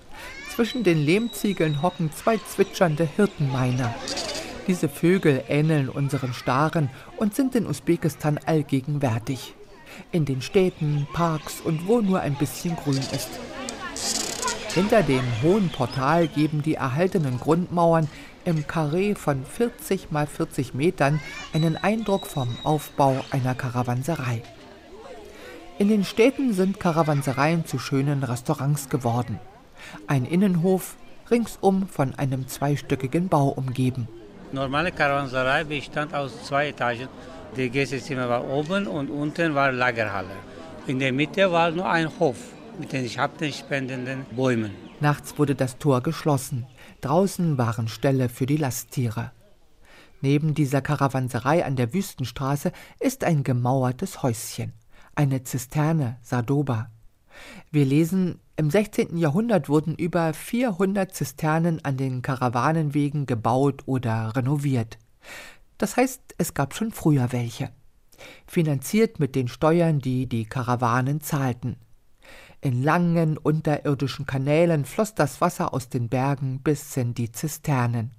Zwischen 0.55 0.83
den 0.83 0.97
Lehmziegeln 0.97 1.81
hocken 1.81 2.11
zwei 2.11 2.37
zwitschernde 2.37 3.03
Hirtenmeiner. 3.03 3.93
Diese 4.67 4.89
Vögel 4.89 5.43
ähneln 5.47 5.89
unseren 5.89 6.33
Staren 6.33 6.89
und 7.17 7.35
sind 7.35 7.55
in 7.55 7.67
Usbekistan 7.67 8.39
allgegenwärtig 8.45 9.55
in 10.11 10.25
den 10.25 10.41
Städten, 10.41 11.07
Parks 11.13 11.61
und 11.61 11.87
wo 11.87 12.01
nur 12.01 12.19
ein 12.21 12.35
bisschen 12.35 12.75
grün 12.75 12.97
ist. 12.97 13.29
Hinter 14.73 15.03
dem 15.03 15.23
hohen 15.41 15.69
Portal 15.69 16.27
geben 16.27 16.61
die 16.61 16.75
erhaltenen 16.75 17.39
Grundmauern 17.39 18.07
im 18.45 18.65
Karree 18.67 19.15
von 19.15 19.45
40 19.45 20.11
mal 20.11 20.27
40 20.27 20.73
Metern 20.73 21.19
einen 21.53 21.77
Eindruck 21.77 22.25
vom 22.25 22.47
Aufbau 22.63 23.23
einer 23.31 23.53
Karawanserei. 23.53 24.41
In 25.77 25.89
den 25.89 26.03
Städten 26.03 26.53
sind 26.53 26.79
Karawansereien 26.79 27.65
zu 27.65 27.79
schönen 27.79 28.23
Restaurants 28.23 28.89
geworden. 28.89 29.39
Ein 30.07 30.25
Innenhof, 30.25 30.95
ringsum 31.29 31.87
von 31.87 32.15
einem 32.15 32.47
zweistöckigen 32.47 33.29
Bau 33.29 33.49
umgeben. 33.49 34.07
Normale 34.51 34.91
Karawanserei 34.91 35.63
bestand 35.63 36.13
aus 36.13 36.43
zwei 36.43 36.69
Etagen 36.69 37.07
die 37.55 37.69
Gästezimmer 37.69 38.29
war 38.29 38.47
oben 38.47 38.87
und 38.87 39.09
unten 39.09 39.55
war 39.55 39.71
Lagerhalle. 39.71 40.35
In 40.87 40.99
der 40.99 41.11
Mitte 41.11 41.51
war 41.51 41.71
nur 41.71 41.89
ein 41.89 42.09
Hof 42.19 42.37
mit 42.79 42.93
den 42.93 43.07
schattenspendenden 43.07 44.25
Bäumen. 44.35 44.71
Nachts 44.99 45.37
wurde 45.37 45.55
das 45.55 45.77
Tor 45.77 46.01
geschlossen. 46.01 46.65
Draußen 47.01 47.57
waren 47.57 47.87
Ställe 47.87 48.29
für 48.29 48.45
die 48.45 48.57
Lasttiere. 48.57 49.31
Neben 50.21 50.53
dieser 50.53 50.81
Karawanserei 50.81 51.65
an 51.65 51.75
der 51.75 51.93
Wüstenstraße 51.93 52.71
ist 52.99 53.23
ein 53.23 53.43
gemauertes 53.43 54.21
Häuschen, 54.21 54.73
eine 55.15 55.43
Zisterne, 55.43 56.17
Sadoba. 56.21 56.91
Wir 57.71 57.85
lesen, 57.85 58.39
im 58.55 58.69
16. 58.69 59.17
Jahrhundert 59.17 59.69
wurden 59.69 59.95
über 59.95 60.33
400 60.33 61.13
Zisternen 61.13 61.83
an 61.83 61.97
den 61.97 62.21
Karawanenwegen 62.21 63.25
gebaut 63.25 63.81
oder 63.87 64.35
renoviert. 64.35 64.99
Das 65.81 65.97
heißt, 65.97 66.35
es 66.37 66.53
gab 66.53 66.75
schon 66.75 66.91
früher 66.91 67.31
welche. 67.31 67.71
Finanziert 68.45 69.19
mit 69.19 69.33
den 69.33 69.47
Steuern, 69.47 69.97
die 69.97 70.27
die 70.27 70.45
Karawanen 70.45 71.21
zahlten. 71.21 71.75
In 72.61 72.83
langen 72.83 73.39
unterirdischen 73.39 74.27
Kanälen 74.27 74.85
floss 74.85 75.15
das 75.15 75.41
Wasser 75.41 75.73
aus 75.73 75.89
den 75.89 76.07
Bergen 76.07 76.59
bis 76.61 76.95
in 76.97 77.15
die 77.15 77.31
Zisternen. 77.31 78.11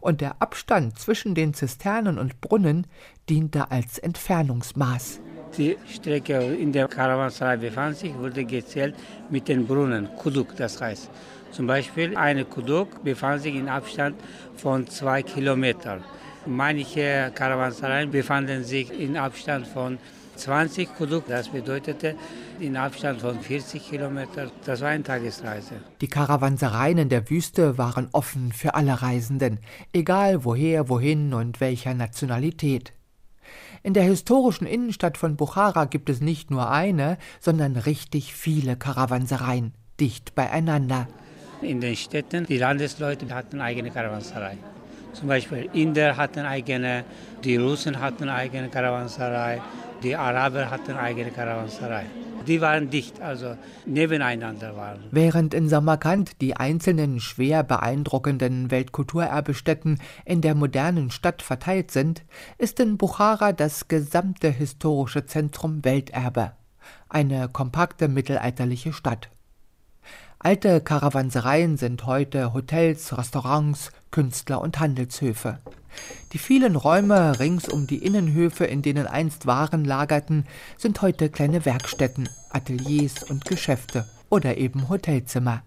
Und 0.00 0.22
der 0.22 0.40
Abstand 0.40 0.98
zwischen 0.98 1.34
den 1.34 1.52
Zisternen 1.52 2.16
und 2.16 2.40
Brunnen 2.40 2.86
diente 3.28 3.70
als 3.70 3.98
Entfernungsmaß. 3.98 5.20
Die 5.58 5.76
Strecke 5.86 6.38
in 6.54 6.72
der 6.72 6.88
Karawanserei 6.88 7.58
befand 7.58 7.98
sich, 7.98 8.16
wurde 8.16 8.46
gezählt 8.46 8.94
mit 9.28 9.48
den 9.48 9.66
Brunnen, 9.66 10.08
Kuduk 10.16 10.56
das 10.56 10.80
heißt. 10.80 11.10
Zum 11.50 11.66
Beispiel 11.66 12.16
eine 12.16 12.46
Kuduk 12.46 13.04
befand 13.04 13.42
sich 13.42 13.54
in 13.54 13.68
Abstand 13.68 14.16
von 14.56 14.86
zwei 14.86 15.22
Kilometern. 15.22 16.02
Manche 16.46 17.30
Karawansereien 17.34 18.10
befanden 18.10 18.64
sich 18.64 18.90
in 18.90 19.16
Abstand 19.16 19.66
von 19.66 19.98
20 20.36 20.94
Kuduk. 20.96 21.28
Das 21.28 21.48
bedeutete 21.48 22.16
in 22.58 22.76
Abstand 22.76 23.20
von 23.20 23.40
40 23.40 23.90
Kilometern. 23.90 24.50
Das 24.64 24.80
war 24.80 24.88
eine 24.88 25.04
Tagesreise. 25.04 25.74
Die 26.00 26.08
Karawansereien 26.08 26.98
in 26.98 27.08
der 27.08 27.30
Wüste 27.30 27.78
waren 27.78 28.08
offen 28.12 28.52
für 28.52 28.74
alle 28.74 29.02
Reisenden, 29.02 29.60
egal 29.92 30.44
woher, 30.44 30.88
wohin 30.88 31.32
und 31.32 31.60
welcher 31.60 31.94
Nationalität. 31.94 32.92
In 33.84 33.94
der 33.94 34.04
historischen 34.04 34.66
Innenstadt 34.66 35.18
von 35.18 35.36
Buchara 35.36 35.84
gibt 35.84 36.08
es 36.08 36.20
nicht 36.20 36.50
nur 36.50 36.70
eine, 36.70 37.18
sondern 37.40 37.76
richtig 37.76 38.34
viele 38.34 38.76
Karawansereien, 38.76 39.74
dicht 40.00 40.34
beieinander. 40.34 41.06
In 41.60 41.80
den 41.80 41.94
Städten, 41.94 42.46
die 42.46 42.58
Landesleute 42.58 43.32
hatten 43.32 43.60
eigene 43.60 43.90
Karawanserei. 43.90 44.58
Zum 45.12 45.28
Beispiel 45.28 45.68
Inder 45.72 46.16
hatten 46.16 46.40
eigene, 46.40 47.04
die 47.44 47.56
Russen 47.56 48.00
hatten 48.00 48.28
eigene 48.28 48.68
Karawanserei, 48.68 49.60
die 50.02 50.16
Araber 50.16 50.70
hatten 50.70 50.96
eigene 50.96 51.30
Karawanserei. 51.30 52.06
Die 52.46 52.60
waren 52.60 52.90
dicht, 52.90 53.20
also 53.20 53.56
nebeneinander 53.86 54.76
waren. 54.76 55.04
Während 55.12 55.54
in 55.54 55.68
Samarkand 55.68 56.40
die 56.40 56.56
einzelnen 56.56 57.20
schwer 57.20 57.62
beeindruckenden 57.62 58.70
Weltkulturerbestätten 58.70 60.00
in 60.24 60.40
der 60.40 60.56
modernen 60.56 61.10
Stadt 61.10 61.42
verteilt 61.42 61.92
sind, 61.92 62.24
ist 62.58 62.80
in 62.80 62.98
Buchara 62.98 63.52
das 63.52 63.86
gesamte 63.86 64.48
historische 64.50 65.24
Zentrum 65.26 65.84
Welterbe. 65.84 66.52
Eine 67.08 67.48
kompakte 67.48 68.08
mittelalterliche 68.08 68.92
Stadt. 68.92 69.28
Alte 70.44 70.80
Karawansereien 70.80 71.76
sind 71.76 72.04
heute 72.04 72.52
Hotels, 72.52 73.16
Restaurants, 73.16 73.92
Künstler- 74.10 74.60
und 74.60 74.80
Handelshöfe. 74.80 75.60
Die 76.32 76.38
vielen 76.38 76.74
Räume 76.74 77.38
rings 77.38 77.68
um 77.68 77.86
die 77.86 78.04
Innenhöfe, 78.04 78.64
in 78.64 78.82
denen 78.82 79.06
einst 79.06 79.46
Waren 79.46 79.84
lagerten, 79.84 80.46
sind 80.76 81.00
heute 81.00 81.28
kleine 81.28 81.64
Werkstätten, 81.64 82.28
Ateliers 82.50 83.22
und 83.22 83.44
Geschäfte 83.44 84.04
oder 84.30 84.56
eben 84.56 84.88
Hotelzimmer. 84.88 85.62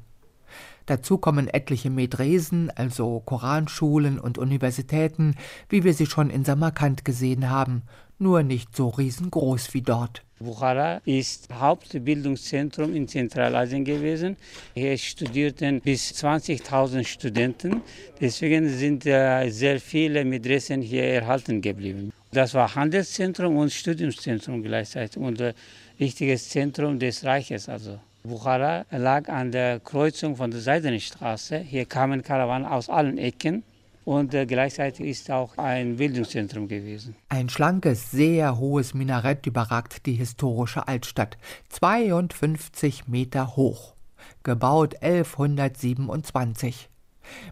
Dazu 0.88 1.20
kommen 1.20 1.48
etliche 1.48 1.90
Medresen, 1.90 2.70
also 2.70 3.22
Koranschulen 3.22 4.20
und 4.20 4.38
Universitäten, 4.38 5.36
wie 5.70 5.86
wir 5.86 5.94
sie 5.94 6.06
schon 6.06 6.30
in 6.30 6.44
Samarkand 6.44 7.06
gesehen 7.06 7.50
haben, 7.50 7.84
nur 8.20 8.44
nicht 8.44 8.76
so 8.76 8.90
riesengroß 8.90 9.74
wie 9.74 9.82
dort. 9.82 10.22
Bukhara 10.40 11.02
ist 11.06 11.48
Hauptbildungszentrum 11.54 12.94
in 12.94 13.08
Zentralasien 13.08 13.86
gewesen. 13.86 14.36
Hier 14.74 14.98
studierten 14.98 15.80
bis 15.80 16.12
20.000 16.12 17.06
Studenten. 17.06 17.82
Deswegen 18.20 18.68
sind 18.70 19.04
sehr 19.04 19.80
viele 19.80 20.26
Medressen 20.26 20.82
hier 20.82 21.06
erhalten 21.06 21.62
geblieben. 21.62 22.12
Das 22.32 22.54
war 22.54 22.76
Handelszentrum 22.76 23.56
und 23.56 23.72
Studiumszentrum 23.72 24.62
gleichzeitig 24.62 25.18
und 25.18 25.42
ein 25.42 25.54
wichtiges 25.98 26.50
Zentrum 26.50 27.00
des 27.00 27.24
Reiches. 27.24 27.70
Also. 27.70 28.00
Bukhara 28.24 28.86
lag 28.92 29.30
an 29.30 29.52
der 29.52 29.80
Kreuzung 29.80 30.36
von 30.36 30.52
der 30.52 30.60
Seidenstraße. 30.60 31.60
Hier 31.60 31.86
kamen 31.86 32.24
Karawanen 32.24 32.68
aus 32.68 32.90
allen 32.90 33.18
Ecken 33.18 33.64
und 34.06 34.34
äh, 34.34 34.46
gleichzeitig 34.46 35.08
ist 35.08 35.30
auch 35.32 35.58
ein 35.58 35.98
Bildungszentrum 35.98 36.68
gewesen. 36.68 37.16
Ein 37.28 37.50
schlankes, 37.50 38.12
sehr 38.12 38.58
hohes 38.58 38.94
Minarett 38.94 39.46
überragt 39.48 40.06
die 40.06 40.14
historische 40.14 40.88
Altstadt, 40.88 41.38
52 41.70 43.08
Meter 43.08 43.56
hoch, 43.56 43.96
gebaut 44.44 45.02
1127, 45.02 46.90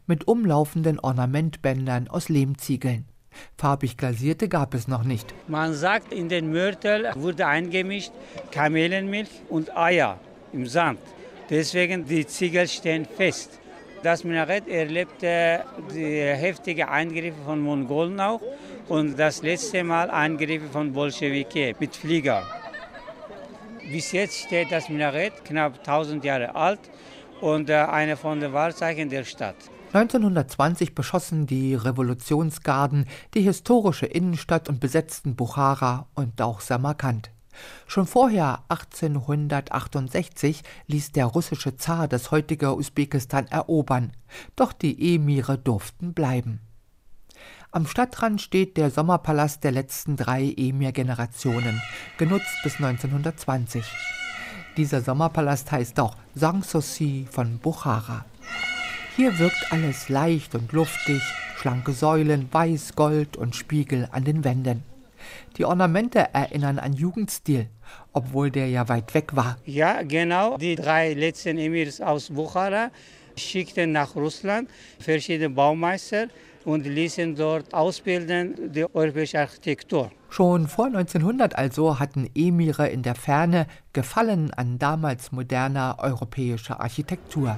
mit 0.05 0.27
umlaufenden 0.27 0.99
Ornamentbändern 0.99 2.07
aus 2.07 2.29
Lehmziegeln. 2.29 3.05
Farbig 3.57 3.97
glasierte 3.97 4.47
gab 4.47 4.75
es 4.75 4.87
noch 4.87 5.03
nicht. 5.03 5.33
Man 5.47 5.73
sagt, 5.73 6.13
in 6.13 6.29
den 6.29 6.51
Mörtel 6.51 7.09
wurde 7.15 7.47
eingemischt 7.47 8.11
Kamelenmilch 8.51 9.29
und 9.49 9.75
Eier 9.75 10.19
im 10.53 10.67
Sand. 10.67 10.99
Deswegen 11.49 12.05
die 12.05 12.27
Ziegel 12.27 12.67
stehen 12.67 13.05
fest. 13.05 13.59
Das 14.03 14.25
Minarett 14.25 14.67
erlebte 14.67 15.63
die 15.95 16.23
heftigen 16.43 16.89
Eingriffe 16.89 17.41
von 17.45 17.61
Mongolen 17.61 18.19
auch 18.19 18.41
und 18.89 19.17
das 19.17 19.41
letzte 19.41 19.81
Mal 19.81 20.11
Eingriffe 20.11 20.67
von 20.67 20.91
Bolschewiki 20.91 21.73
mit 21.79 21.95
Flieger. 21.95 22.43
Bis 23.89 24.11
jetzt 24.11 24.39
steht 24.39 24.73
das 24.73 24.89
Minarett 24.89 25.45
knapp 25.45 25.79
1000 25.79 26.21
Jahre 26.25 26.53
alt 26.53 26.81
und 27.39 27.69
äh, 27.69 27.75
eine 27.75 28.17
von 28.17 28.41
den 28.41 28.51
Wahrzeichen 28.51 29.07
der 29.07 29.23
Stadt. 29.23 29.55
1920 29.93 30.95
beschossen 30.95 31.47
die 31.47 31.75
Revolutionsgarden 31.75 33.05
die 33.33 33.41
historische 33.41 34.07
Innenstadt 34.07 34.67
und 34.67 34.81
besetzten 34.81 35.37
Buchara 35.37 36.07
und 36.13 36.41
auch 36.41 36.59
Samarkand. 36.59 37.31
Schon 37.87 38.07
vorher, 38.07 38.63
1868, 38.69 40.63
ließ 40.87 41.11
der 41.11 41.25
russische 41.25 41.75
Zar 41.77 42.07
das 42.07 42.31
heutige 42.31 42.75
Usbekistan 42.75 43.47
erobern, 43.47 44.13
doch 44.55 44.73
die 44.73 45.15
Emire 45.15 45.57
durften 45.57 46.13
bleiben. 46.13 46.59
Am 47.71 47.87
Stadtrand 47.87 48.39
steht 48.39 48.77
der 48.77 48.91
Sommerpalast 48.91 49.63
der 49.63 49.71
letzten 49.71 50.15
drei 50.15 50.53
Emir-Generationen, 50.55 51.81
genutzt 52.17 52.55
bis 52.63 52.75
1920. 52.75 53.83
Dieser 54.77 55.01
Sommerpalast 55.01 55.71
heißt 55.71 55.99
auch 55.99 56.15
Sanssouci 56.35 57.27
von 57.29 57.57
Buchara. 57.57 58.25
Hier 59.15 59.37
wirkt 59.39 59.71
alles 59.71 60.09
leicht 60.09 60.55
und 60.55 60.71
luftig, 60.71 61.21
schlanke 61.57 61.93
Säulen, 61.93 62.47
Weiß, 62.51 62.95
Gold 62.95 63.37
und 63.37 63.55
Spiegel 63.55 64.07
an 64.11 64.23
den 64.23 64.43
Wänden. 64.43 64.83
Die 65.57 65.65
Ornamente 65.65 66.33
erinnern 66.33 66.79
an 66.79 66.93
Jugendstil, 66.93 67.67
obwohl 68.11 68.51
der 68.51 68.67
ja 68.67 68.87
weit 68.89 69.13
weg 69.13 69.35
war. 69.35 69.57
Ja, 69.65 70.01
genau. 70.03 70.57
Die 70.57 70.75
drei 70.75 71.13
letzten 71.13 71.57
Emirs 71.57 72.01
aus 72.01 72.29
Bukhara 72.29 72.91
schickten 73.35 73.91
nach 73.91 74.15
Russland 74.15 74.69
verschiedene 74.99 75.49
Baumeister 75.49 76.27
und 76.65 76.85
ließen 76.85 77.35
dort 77.35 77.73
ausbilden 77.73 78.71
die 78.71 78.85
europäische 78.93 79.39
Architektur. 79.39 80.11
Schon 80.29 80.67
vor 80.67 80.85
1900 80.85 81.55
also 81.55 81.99
hatten 81.99 82.29
Emire 82.33 82.87
in 82.87 83.03
der 83.03 83.15
Ferne 83.15 83.67
Gefallen 83.91 84.51
an 84.53 84.79
damals 84.79 85.31
moderner 85.31 85.97
europäischer 85.99 86.79
Architektur. 86.79 87.57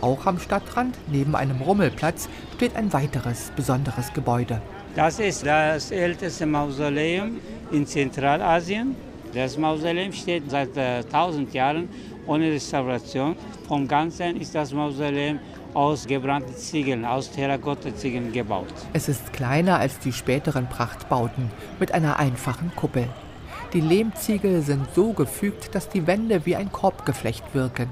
Auch 0.00 0.26
am 0.26 0.40
Stadtrand, 0.40 0.98
neben 1.06 1.36
einem 1.36 1.60
Rummelplatz, 1.60 2.28
steht 2.56 2.74
ein 2.74 2.92
weiteres 2.92 3.52
besonderes 3.54 4.12
Gebäude. 4.12 4.60
Das 4.94 5.18
ist 5.18 5.46
das 5.46 5.90
älteste 5.90 6.44
Mausoleum 6.44 7.38
in 7.70 7.86
Zentralasien. 7.86 8.94
Das 9.32 9.56
Mausoleum 9.56 10.12
steht 10.12 10.50
seit 10.50 10.76
äh, 10.76 10.98
1000 10.98 11.54
Jahren 11.54 11.88
ohne 12.26 12.52
Restauration. 12.52 13.34
Vom 13.66 13.88
Ganzen 13.88 14.38
ist 14.38 14.54
das 14.54 14.70
Mausoleum 14.74 15.38
aus 15.72 16.06
gebrannten 16.06 16.54
Ziegeln, 16.54 17.06
aus 17.06 17.30
Terrakotta-Ziegeln 17.30 18.32
gebaut. 18.32 18.66
Es 18.92 19.08
ist 19.08 19.32
kleiner 19.32 19.78
als 19.78 19.98
die 19.98 20.12
späteren 20.12 20.68
Prachtbauten 20.68 21.50
mit 21.80 21.92
einer 21.92 22.18
einfachen 22.18 22.70
Kuppel. 22.76 23.08
Die 23.72 23.80
Lehmziegel 23.80 24.60
sind 24.60 24.94
so 24.94 25.14
gefügt, 25.14 25.74
dass 25.74 25.88
die 25.88 26.06
Wände 26.06 26.44
wie 26.44 26.56
ein 26.56 26.70
Korbgeflecht 26.70 27.54
wirken. 27.54 27.88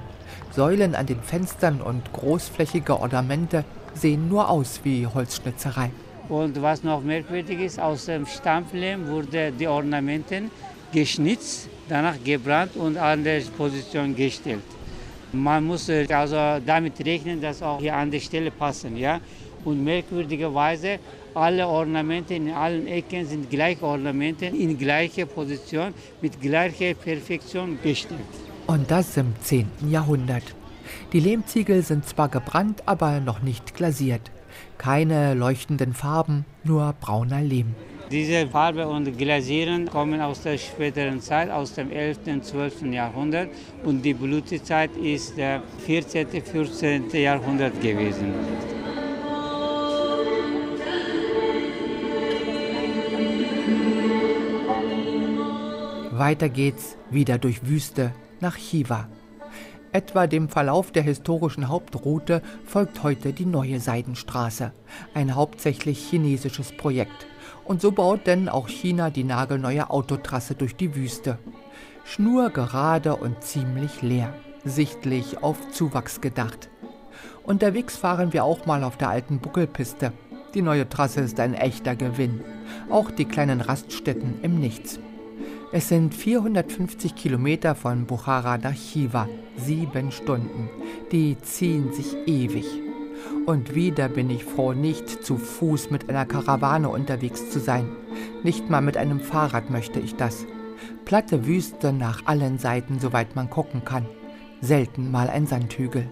Säulen 0.50 0.94
an 0.94 1.06
den 1.06 1.22
Fenstern 1.22 1.80
und 1.80 2.12
großflächige 2.12 3.00
Ornamente 3.00 3.64
sehen 3.94 4.28
nur 4.28 4.50
aus 4.50 4.80
wie 4.84 5.06
Holzschnitzerei. 5.06 5.90
Und 6.30 6.62
was 6.62 6.84
noch 6.84 7.02
merkwürdig 7.02 7.58
ist, 7.58 7.80
aus 7.80 8.06
dem 8.06 8.24
Stampflehm 8.24 9.08
wurden 9.08 9.58
die 9.58 9.66
Ornamenten 9.66 10.48
geschnitzt, 10.92 11.68
danach 11.88 12.14
gebrannt 12.24 12.76
und 12.76 12.96
an 12.96 13.24
der 13.24 13.40
Position 13.58 14.14
gestellt. 14.14 14.62
Man 15.32 15.64
muss 15.64 15.88
äh, 15.88 16.06
also 16.12 16.62
damit 16.64 17.04
rechnen, 17.04 17.40
dass 17.40 17.60
auch 17.62 17.80
hier 17.80 17.96
an 17.96 18.12
der 18.12 18.20
Stelle 18.20 18.52
passen. 18.52 18.96
Ja? 18.96 19.20
Und 19.64 19.82
merkwürdigerweise, 19.82 21.00
alle 21.34 21.66
Ornamente 21.66 22.34
in 22.34 22.50
allen 22.50 22.86
Ecken 22.86 23.26
sind 23.26 23.50
gleiche 23.50 23.84
Ornamente 23.84 24.46
in 24.46 24.78
gleicher 24.78 25.26
Position 25.26 25.92
mit 26.22 26.40
gleicher 26.40 26.94
Perfektion 26.94 27.76
gestellt. 27.82 28.20
Und 28.68 28.88
das 28.88 29.16
im 29.16 29.34
10. 29.42 29.66
Jahrhundert. 29.88 30.44
Die 31.12 31.18
Lehmziegel 31.18 31.82
sind 31.82 32.06
zwar 32.06 32.28
gebrannt, 32.28 32.84
aber 32.86 33.18
noch 33.18 33.42
nicht 33.42 33.74
glasiert. 33.74 34.30
Keine 34.78 35.34
leuchtenden 35.34 35.94
Farben, 35.94 36.44
nur 36.64 36.94
brauner 37.00 37.42
Lehm. 37.42 37.74
Diese 38.10 38.48
Farbe 38.48 38.88
und 38.88 39.16
Glasieren 39.16 39.88
kommen 39.88 40.20
aus 40.20 40.42
der 40.42 40.58
späteren 40.58 41.20
Zeit, 41.20 41.48
aus 41.48 41.74
dem 41.74 41.92
11. 41.92 42.18
und 42.26 42.44
12. 42.44 42.82
Jahrhundert. 42.92 43.50
Und 43.84 44.02
die 44.02 44.14
Blütezeit 44.14 44.90
ist 44.96 45.36
der 45.36 45.62
14. 45.86 46.26
und 46.26 46.42
15. 46.42 47.10
Jahrhundert 47.12 47.80
gewesen. 47.80 48.34
Weiter 56.10 56.48
geht's 56.48 56.96
wieder 57.10 57.38
durch 57.38 57.66
Wüste 57.66 58.12
nach 58.40 58.56
Chiva. 58.56 59.08
Etwa 59.92 60.28
dem 60.28 60.48
Verlauf 60.48 60.92
der 60.92 61.02
historischen 61.02 61.68
Hauptroute 61.68 62.42
folgt 62.64 63.02
heute 63.02 63.32
die 63.32 63.44
neue 63.44 63.80
Seidenstraße, 63.80 64.72
ein 65.14 65.34
hauptsächlich 65.34 65.98
chinesisches 65.98 66.70
Projekt. 66.76 67.26
Und 67.64 67.80
so 67.80 67.90
baut 67.90 68.26
denn 68.28 68.48
auch 68.48 68.68
China 68.68 69.10
die 69.10 69.24
nagelneue 69.24 69.90
Autotrasse 69.90 70.54
durch 70.54 70.76
die 70.76 70.94
Wüste. 70.94 71.38
Schnurgerade 72.04 73.16
und 73.16 73.42
ziemlich 73.42 74.00
leer, 74.00 74.32
sichtlich 74.64 75.42
auf 75.42 75.56
Zuwachs 75.72 76.20
gedacht. 76.20 76.70
Unterwegs 77.42 77.96
fahren 77.96 78.32
wir 78.32 78.44
auch 78.44 78.66
mal 78.66 78.84
auf 78.84 78.96
der 78.96 79.08
alten 79.08 79.40
Buckelpiste. 79.40 80.12
Die 80.54 80.62
neue 80.62 80.88
Trasse 80.88 81.20
ist 81.20 81.40
ein 81.40 81.54
echter 81.54 81.96
Gewinn. 81.96 82.44
Auch 82.90 83.10
die 83.10 83.24
kleinen 83.24 83.60
Raststätten 83.60 84.38
im 84.42 84.60
Nichts. 84.60 85.00
Es 85.72 85.88
sind 85.88 86.16
450 86.16 87.14
Kilometer 87.14 87.76
von 87.76 88.04
Bukhara 88.04 88.58
nach 88.58 88.74
Chiva, 88.74 89.28
sieben 89.56 90.10
Stunden. 90.10 90.68
Die 91.12 91.38
ziehen 91.38 91.92
sich 91.92 92.16
ewig. 92.26 92.66
Und 93.46 93.76
wieder 93.76 94.08
bin 94.08 94.30
ich 94.30 94.44
froh, 94.44 94.72
nicht 94.72 95.24
zu 95.24 95.36
Fuß 95.36 95.90
mit 95.90 96.10
einer 96.10 96.26
Karawane 96.26 96.88
unterwegs 96.88 97.50
zu 97.50 97.60
sein. 97.60 97.86
Nicht 98.42 98.68
mal 98.68 98.80
mit 98.80 98.96
einem 98.96 99.20
Fahrrad 99.20 99.70
möchte 99.70 100.00
ich 100.00 100.16
das. 100.16 100.44
Platte 101.04 101.46
Wüste 101.46 101.92
nach 101.92 102.26
allen 102.26 102.58
Seiten, 102.58 102.98
soweit 102.98 103.36
man 103.36 103.48
gucken 103.48 103.84
kann. 103.84 104.06
Selten 104.60 105.12
mal 105.12 105.30
ein 105.30 105.46
Sandhügel. 105.46 106.08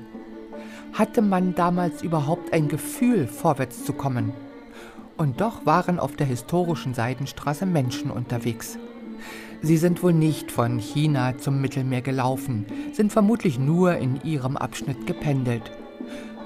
Hatte 0.92 1.21
man 1.21 1.57
damals 1.57 2.03
überhaupt 2.03 2.53
ein 2.53 2.68
Gefühl, 2.68 3.27
vorwärts 3.27 3.85
zu 3.85 3.92
kommen? 3.92 4.33
Und 5.16 5.40
doch 5.40 5.66
waren 5.66 5.99
auf 5.99 6.14
der 6.14 6.29
historischen 6.29 6.94
Seidenstraße 6.94 7.66
Menschen 7.66 8.12
unterwegs. 8.12 8.79
Sie 9.61 9.77
sind 9.77 10.03
wohl 10.03 10.12
nicht 10.12 10.53
von 10.53 10.79
China 10.79 11.37
zum 11.37 11.61
Mittelmeer 11.61 12.01
gelaufen, 12.01 12.66
sind 12.92 13.12
vermutlich 13.12 13.59
nur 13.59 13.97
in 13.97 14.21
ihrem 14.23 14.57
Abschnitt 14.57 15.07
gependelt. 15.07 15.73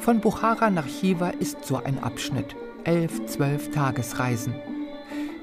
Von 0.01 0.21
Bukhara 0.21 0.71
nach 0.71 0.87
Chiva 0.87 1.29
ist 1.29 1.65
so 1.65 1.77
ein 1.77 2.03
Abschnitt, 2.03 2.57
elf, 2.85 3.27
zwölf 3.27 3.71
Tagesreisen. 3.71 4.55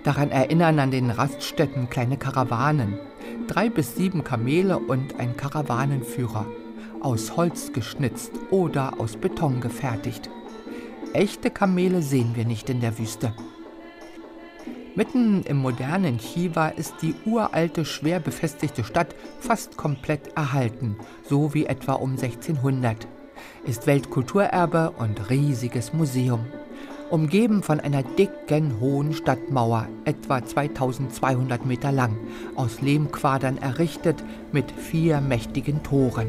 Daran 0.03 0.31
erinnern 0.31 0.79
an 0.79 0.91
den 0.91 1.11
Raststätten 1.11 1.89
kleine 1.89 2.17
Karawanen, 2.17 2.97
drei 3.47 3.69
bis 3.69 3.95
sieben 3.95 4.23
Kamele 4.23 4.79
und 4.79 5.19
ein 5.19 5.37
Karawanenführer, 5.37 6.47
aus 7.01 7.37
Holz 7.37 7.71
geschnitzt 7.71 8.31
oder 8.49 8.99
aus 8.99 9.15
Beton 9.15 9.61
gefertigt. 9.61 10.29
Echte 11.13 11.51
Kamele 11.51 12.01
sehen 12.01 12.31
wir 12.35 12.45
nicht 12.45 12.69
in 12.69 12.81
der 12.81 12.97
Wüste. 12.97 13.33
Mitten 14.99 15.43
im 15.43 15.55
modernen 15.55 16.17
Chiva 16.17 16.67
ist 16.67 16.95
die 17.01 17.15
uralte, 17.25 17.85
schwer 17.85 18.19
befestigte 18.19 18.83
Stadt 18.83 19.15
fast 19.39 19.77
komplett 19.77 20.35
erhalten, 20.35 20.97
so 21.23 21.53
wie 21.53 21.67
etwa 21.67 21.93
um 21.93 22.17
1600. 22.17 23.07
Ist 23.65 23.87
Weltkulturerbe 23.87 24.91
und 24.97 25.29
riesiges 25.29 25.93
Museum. 25.93 26.45
Umgeben 27.09 27.63
von 27.63 27.79
einer 27.79 28.03
dicken, 28.03 28.81
hohen 28.81 29.13
Stadtmauer, 29.13 29.87
etwa 30.03 30.43
2200 30.43 31.65
Meter 31.65 31.93
lang, 31.93 32.17
aus 32.57 32.81
Lehmquadern 32.81 33.57
errichtet, 33.57 34.21
mit 34.51 34.69
vier 34.69 35.21
mächtigen 35.21 35.81
Toren. 35.81 36.27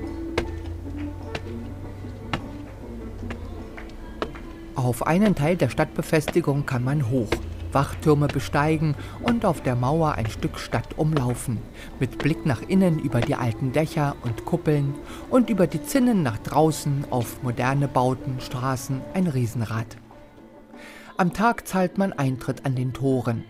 Auf 4.76 5.08
einen 5.08 5.34
Teil 5.34 5.56
der 5.56 5.70
Stadtbefestigung 5.70 6.66
kann 6.66 6.84
man 6.84 7.10
hoch. 7.10 7.30
Wachtürme 7.72 8.28
besteigen 8.28 8.94
und 9.22 9.44
auf 9.44 9.62
der 9.62 9.76
Mauer 9.76 10.12
ein 10.12 10.28
Stück 10.28 10.58
Stadt 10.58 10.98
umlaufen, 10.98 11.58
mit 11.98 12.18
Blick 12.18 12.46
nach 12.46 12.62
innen 12.62 12.98
über 12.98 13.20
die 13.20 13.34
alten 13.34 13.72
Dächer 13.72 14.16
und 14.22 14.44
Kuppeln 14.44 14.94
und 15.30 15.50
über 15.50 15.66
die 15.66 15.82
Zinnen 15.82 16.22
nach 16.22 16.38
draußen 16.38 17.06
auf 17.10 17.42
moderne 17.42 17.88
Bauten, 17.88 18.40
Straßen, 18.40 19.00
ein 19.14 19.26
Riesenrad. 19.26 19.96
Am 21.16 21.32
Tag 21.32 21.66
zahlt 21.68 21.98
man 21.98 22.12
Eintritt 22.12 22.64
an 22.64 22.74
den 22.74 22.92
Toren. 22.92 23.44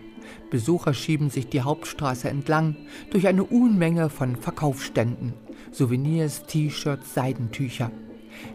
Besucher 0.50 0.94
schieben 0.94 1.30
sich 1.30 1.48
die 1.48 1.62
Hauptstraße 1.62 2.28
entlang 2.28 2.76
durch 3.10 3.26
eine 3.28 3.44
Unmenge 3.44 4.10
von 4.10 4.36
Verkaufsständen, 4.36 5.34
Souvenirs, 5.70 6.46
T-Shirts, 6.46 7.14
Seidentücher. 7.14 7.90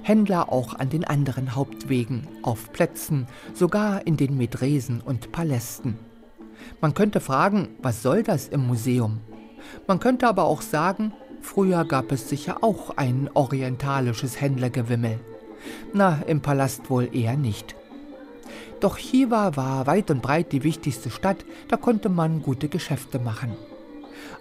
Händler 0.01 0.51
auch 0.51 0.73
an 0.73 0.89
den 0.89 1.03
anderen 1.03 1.55
Hauptwegen, 1.55 2.27
auf 2.41 2.71
Plätzen, 2.71 3.27
sogar 3.53 4.05
in 4.05 4.17
den 4.17 4.37
Medresen 4.37 5.01
und 5.01 5.31
Palästen. 5.31 5.97
Man 6.81 6.93
könnte 6.93 7.19
fragen, 7.19 7.69
was 7.81 8.01
soll 8.01 8.23
das 8.23 8.47
im 8.47 8.65
Museum? 8.67 9.21
Man 9.87 9.99
könnte 9.99 10.27
aber 10.27 10.45
auch 10.45 10.61
sagen, 10.61 11.13
früher 11.41 11.85
gab 11.85 12.11
es 12.11 12.29
sicher 12.29 12.63
auch 12.63 12.97
ein 12.97 13.29
orientalisches 13.33 14.39
Händlergewimmel. 14.39 15.19
Na, 15.93 16.21
im 16.27 16.41
Palast 16.41 16.89
wohl 16.89 17.09
eher 17.15 17.37
nicht. 17.37 17.75
Doch 18.79 18.97
Chiva 18.97 19.55
war 19.55 19.87
weit 19.87 20.11
und 20.11 20.21
breit 20.21 20.51
die 20.51 20.63
wichtigste 20.63 21.09
Stadt, 21.09 21.45
da 21.69 21.77
konnte 21.77 22.09
man 22.09 22.41
gute 22.41 22.67
Geschäfte 22.67 23.19
machen. 23.19 23.53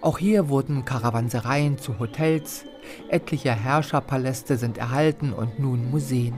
Auch 0.05 0.19
hier 0.19 0.49
wurden 0.49 0.85
Karawansereien 0.85 1.79
zu 1.79 1.97
Hotels, 1.97 2.63
etliche 3.09 3.51
Herrscherpaläste 3.51 4.55
sind 4.55 4.77
erhalten 4.77 5.33
und 5.33 5.57
nun 5.57 5.89
Museen. 5.89 6.35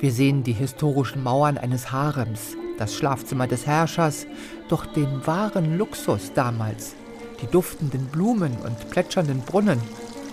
Wir 0.00 0.10
sehen 0.10 0.42
die 0.42 0.54
historischen 0.54 1.22
Mauern 1.22 1.58
eines 1.58 1.92
Harems, 1.92 2.56
das 2.78 2.94
Schlafzimmer 2.94 3.46
des 3.46 3.66
Herrschers, 3.66 4.26
doch 4.70 4.86
den 4.86 5.26
wahren 5.26 5.76
Luxus 5.76 6.32
damals, 6.32 6.94
die 7.42 7.46
duftenden 7.48 8.06
Blumen 8.06 8.56
und 8.64 8.88
plätschernden 8.88 9.40
Brunnen, 9.40 9.82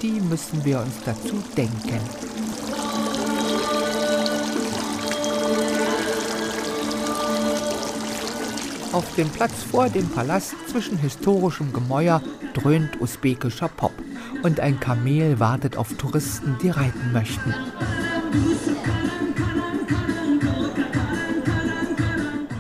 die 0.02 0.22
müssen 0.22 0.64
wir 0.64 0.80
uns 0.80 1.04
dazu 1.04 1.36
denken. 1.58 2.00
Auf 8.96 9.14
dem 9.16 9.28
Platz 9.28 9.62
vor 9.62 9.90
dem 9.90 10.08
Palast 10.08 10.56
zwischen 10.70 10.98
historischem 10.98 11.74
Gemäuer 11.74 12.22
dröhnt 12.54 13.02
usbekischer 13.02 13.68
Pop 13.68 13.92
und 14.42 14.62
ein 14.62 14.80
Kamel 14.80 15.38
wartet 15.38 15.76
auf 15.76 15.98
Touristen, 15.98 16.58
die 16.64 16.70
reiten 16.70 17.12
möchten. 17.12 17.54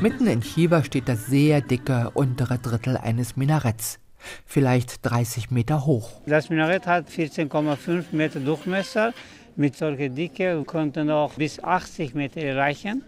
Mitten 0.02 0.28
in 0.28 0.42
Chiva 0.42 0.84
steht 0.84 1.08
das 1.08 1.26
sehr 1.26 1.62
dicke 1.62 2.12
untere 2.14 2.58
Drittel 2.58 2.98
eines 2.98 3.38
Minaretts, 3.38 4.00
vielleicht 4.46 5.06
30 5.06 5.52
Meter 5.52 5.86
hoch. 5.86 6.20
Das 6.26 6.50
Minarett 6.50 6.86
hat 6.86 7.08
14,5 7.08 8.08
Meter 8.12 8.42
Durchmesser. 8.42 9.14
Mit 9.56 9.78
solcher 9.78 10.10
Dicke 10.10 10.62
konnte 10.66 11.06
noch 11.06 11.36
bis 11.36 11.64
80 11.64 12.14
Meter 12.14 12.42
erreichen 12.42 13.06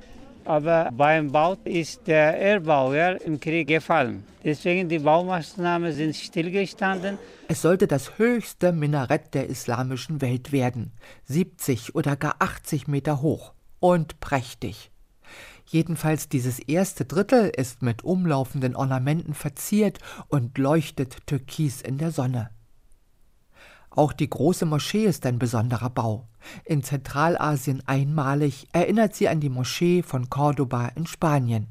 aber 0.47 0.89
beim 0.93 1.31
Bau 1.31 1.57
ist 1.65 2.07
der 2.07 2.39
Erbauer 2.39 3.19
im 3.21 3.39
Krieg 3.39 3.67
gefallen. 3.67 4.23
Deswegen 4.43 4.87
die 4.87 4.99
Baumaßnahmen 4.99 5.91
sind 5.91 6.15
stillgestanden. 6.15 7.17
Es 7.49 7.61
sollte 7.61 7.85
das 7.85 8.17
höchste 8.17 8.71
Minarett 8.71 9.33
der 9.33 9.47
islamischen 9.47 10.21
Welt 10.21 10.51
werden, 10.51 10.93
70 11.25 11.95
oder 11.95 12.15
gar 12.15 12.35
80 12.39 12.87
Meter 12.87 13.21
hoch 13.21 13.53
und 13.79 14.19
prächtig. 14.21 14.91
Jedenfalls 15.69 16.29
dieses 16.29 16.59
erste 16.59 17.03
Drittel 17.03 17.49
ist 17.49 17.81
mit 17.81 18.05
umlaufenden 18.05 18.73
Ornamenten 18.75 19.33
verziert 19.33 19.99
und 20.29 20.57
leuchtet 20.57 21.27
türkis 21.27 21.81
in 21.81 21.97
der 21.97 22.11
Sonne. 22.11 22.51
Auch 23.97 24.13
die 24.13 24.29
große 24.29 24.67
Moschee 24.67 25.05
ist 25.05 25.25
ein 25.25 25.39
besonderer 25.39 25.89
Bau. 25.89 26.27
In 26.65 26.83
Zentralasien 26.83 27.81
einmalig 27.87 28.67
erinnert 28.71 29.15
sie 29.15 29.27
an 29.27 29.39
die 29.39 29.49
Moschee 29.49 30.03
von 30.03 30.29
Cordoba 30.29 30.89
in 30.89 31.07
Spanien. 31.07 31.65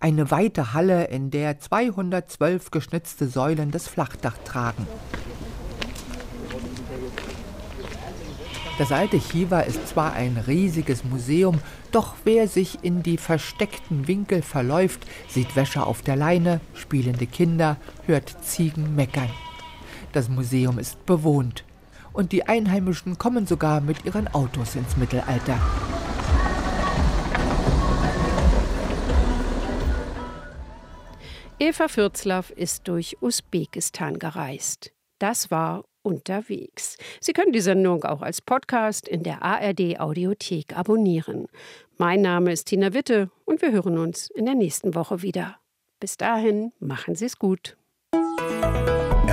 Eine 0.00 0.32
weite 0.32 0.74
Halle, 0.74 1.04
in 1.04 1.30
der 1.30 1.60
212 1.60 2.72
geschnitzte 2.72 3.28
Säulen 3.28 3.70
das 3.70 3.86
Flachdach 3.86 4.36
tragen. 4.44 4.84
Das 8.78 8.90
alte 8.90 9.20
Chiva 9.20 9.60
ist 9.60 9.86
zwar 9.86 10.14
ein 10.14 10.36
riesiges 10.48 11.04
Museum, 11.04 11.60
doch 11.92 12.16
wer 12.24 12.48
sich 12.48 12.82
in 12.82 13.04
die 13.04 13.16
versteckten 13.16 14.08
Winkel 14.08 14.42
verläuft, 14.42 15.06
sieht 15.28 15.54
Wäsche 15.54 15.86
auf 15.86 16.02
der 16.02 16.16
Leine, 16.16 16.60
spielende 16.74 17.28
Kinder, 17.28 17.76
hört 18.06 18.44
Ziegen 18.44 18.96
meckern. 18.96 19.30
Das 20.14 20.28
Museum 20.28 20.78
ist 20.78 21.04
bewohnt 21.06 21.64
und 22.12 22.30
die 22.30 22.46
Einheimischen 22.46 23.18
kommen 23.18 23.48
sogar 23.48 23.80
mit 23.80 24.04
ihren 24.04 24.28
Autos 24.28 24.76
ins 24.76 24.96
Mittelalter. 24.96 25.60
Eva 31.58 31.88
Fürzlaff 31.88 32.50
ist 32.50 32.86
durch 32.86 33.16
Usbekistan 33.20 34.20
gereist. 34.20 34.92
Das 35.18 35.50
war 35.50 35.84
unterwegs. 36.02 36.96
Sie 37.20 37.32
können 37.32 37.52
die 37.52 37.60
Sendung 37.60 38.04
auch 38.04 38.22
als 38.22 38.40
Podcast 38.40 39.08
in 39.08 39.24
der 39.24 39.42
ARD 39.42 39.98
Audiothek 39.98 40.76
abonnieren. 40.78 41.48
Mein 41.98 42.22
Name 42.22 42.52
ist 42.52 42.66
Tina 42.66 42.94
Witte 42.94 43.32
und 43.46 43.62
wir 43.62 43.72
hören 43.72 43.98
uns 43.98 44.30
in 44.30 44.44
der 44.44 44.54
nächsten 44.54 44.94
Woche 44.94 45.22
wieder. 45.22 45.56
Bis 45.98 46.16
dahin, 46.16 46.72
machen 46.78 47.16
Sie 47.16 47.24
es 47.24 47.36
gut. 47.36 47.76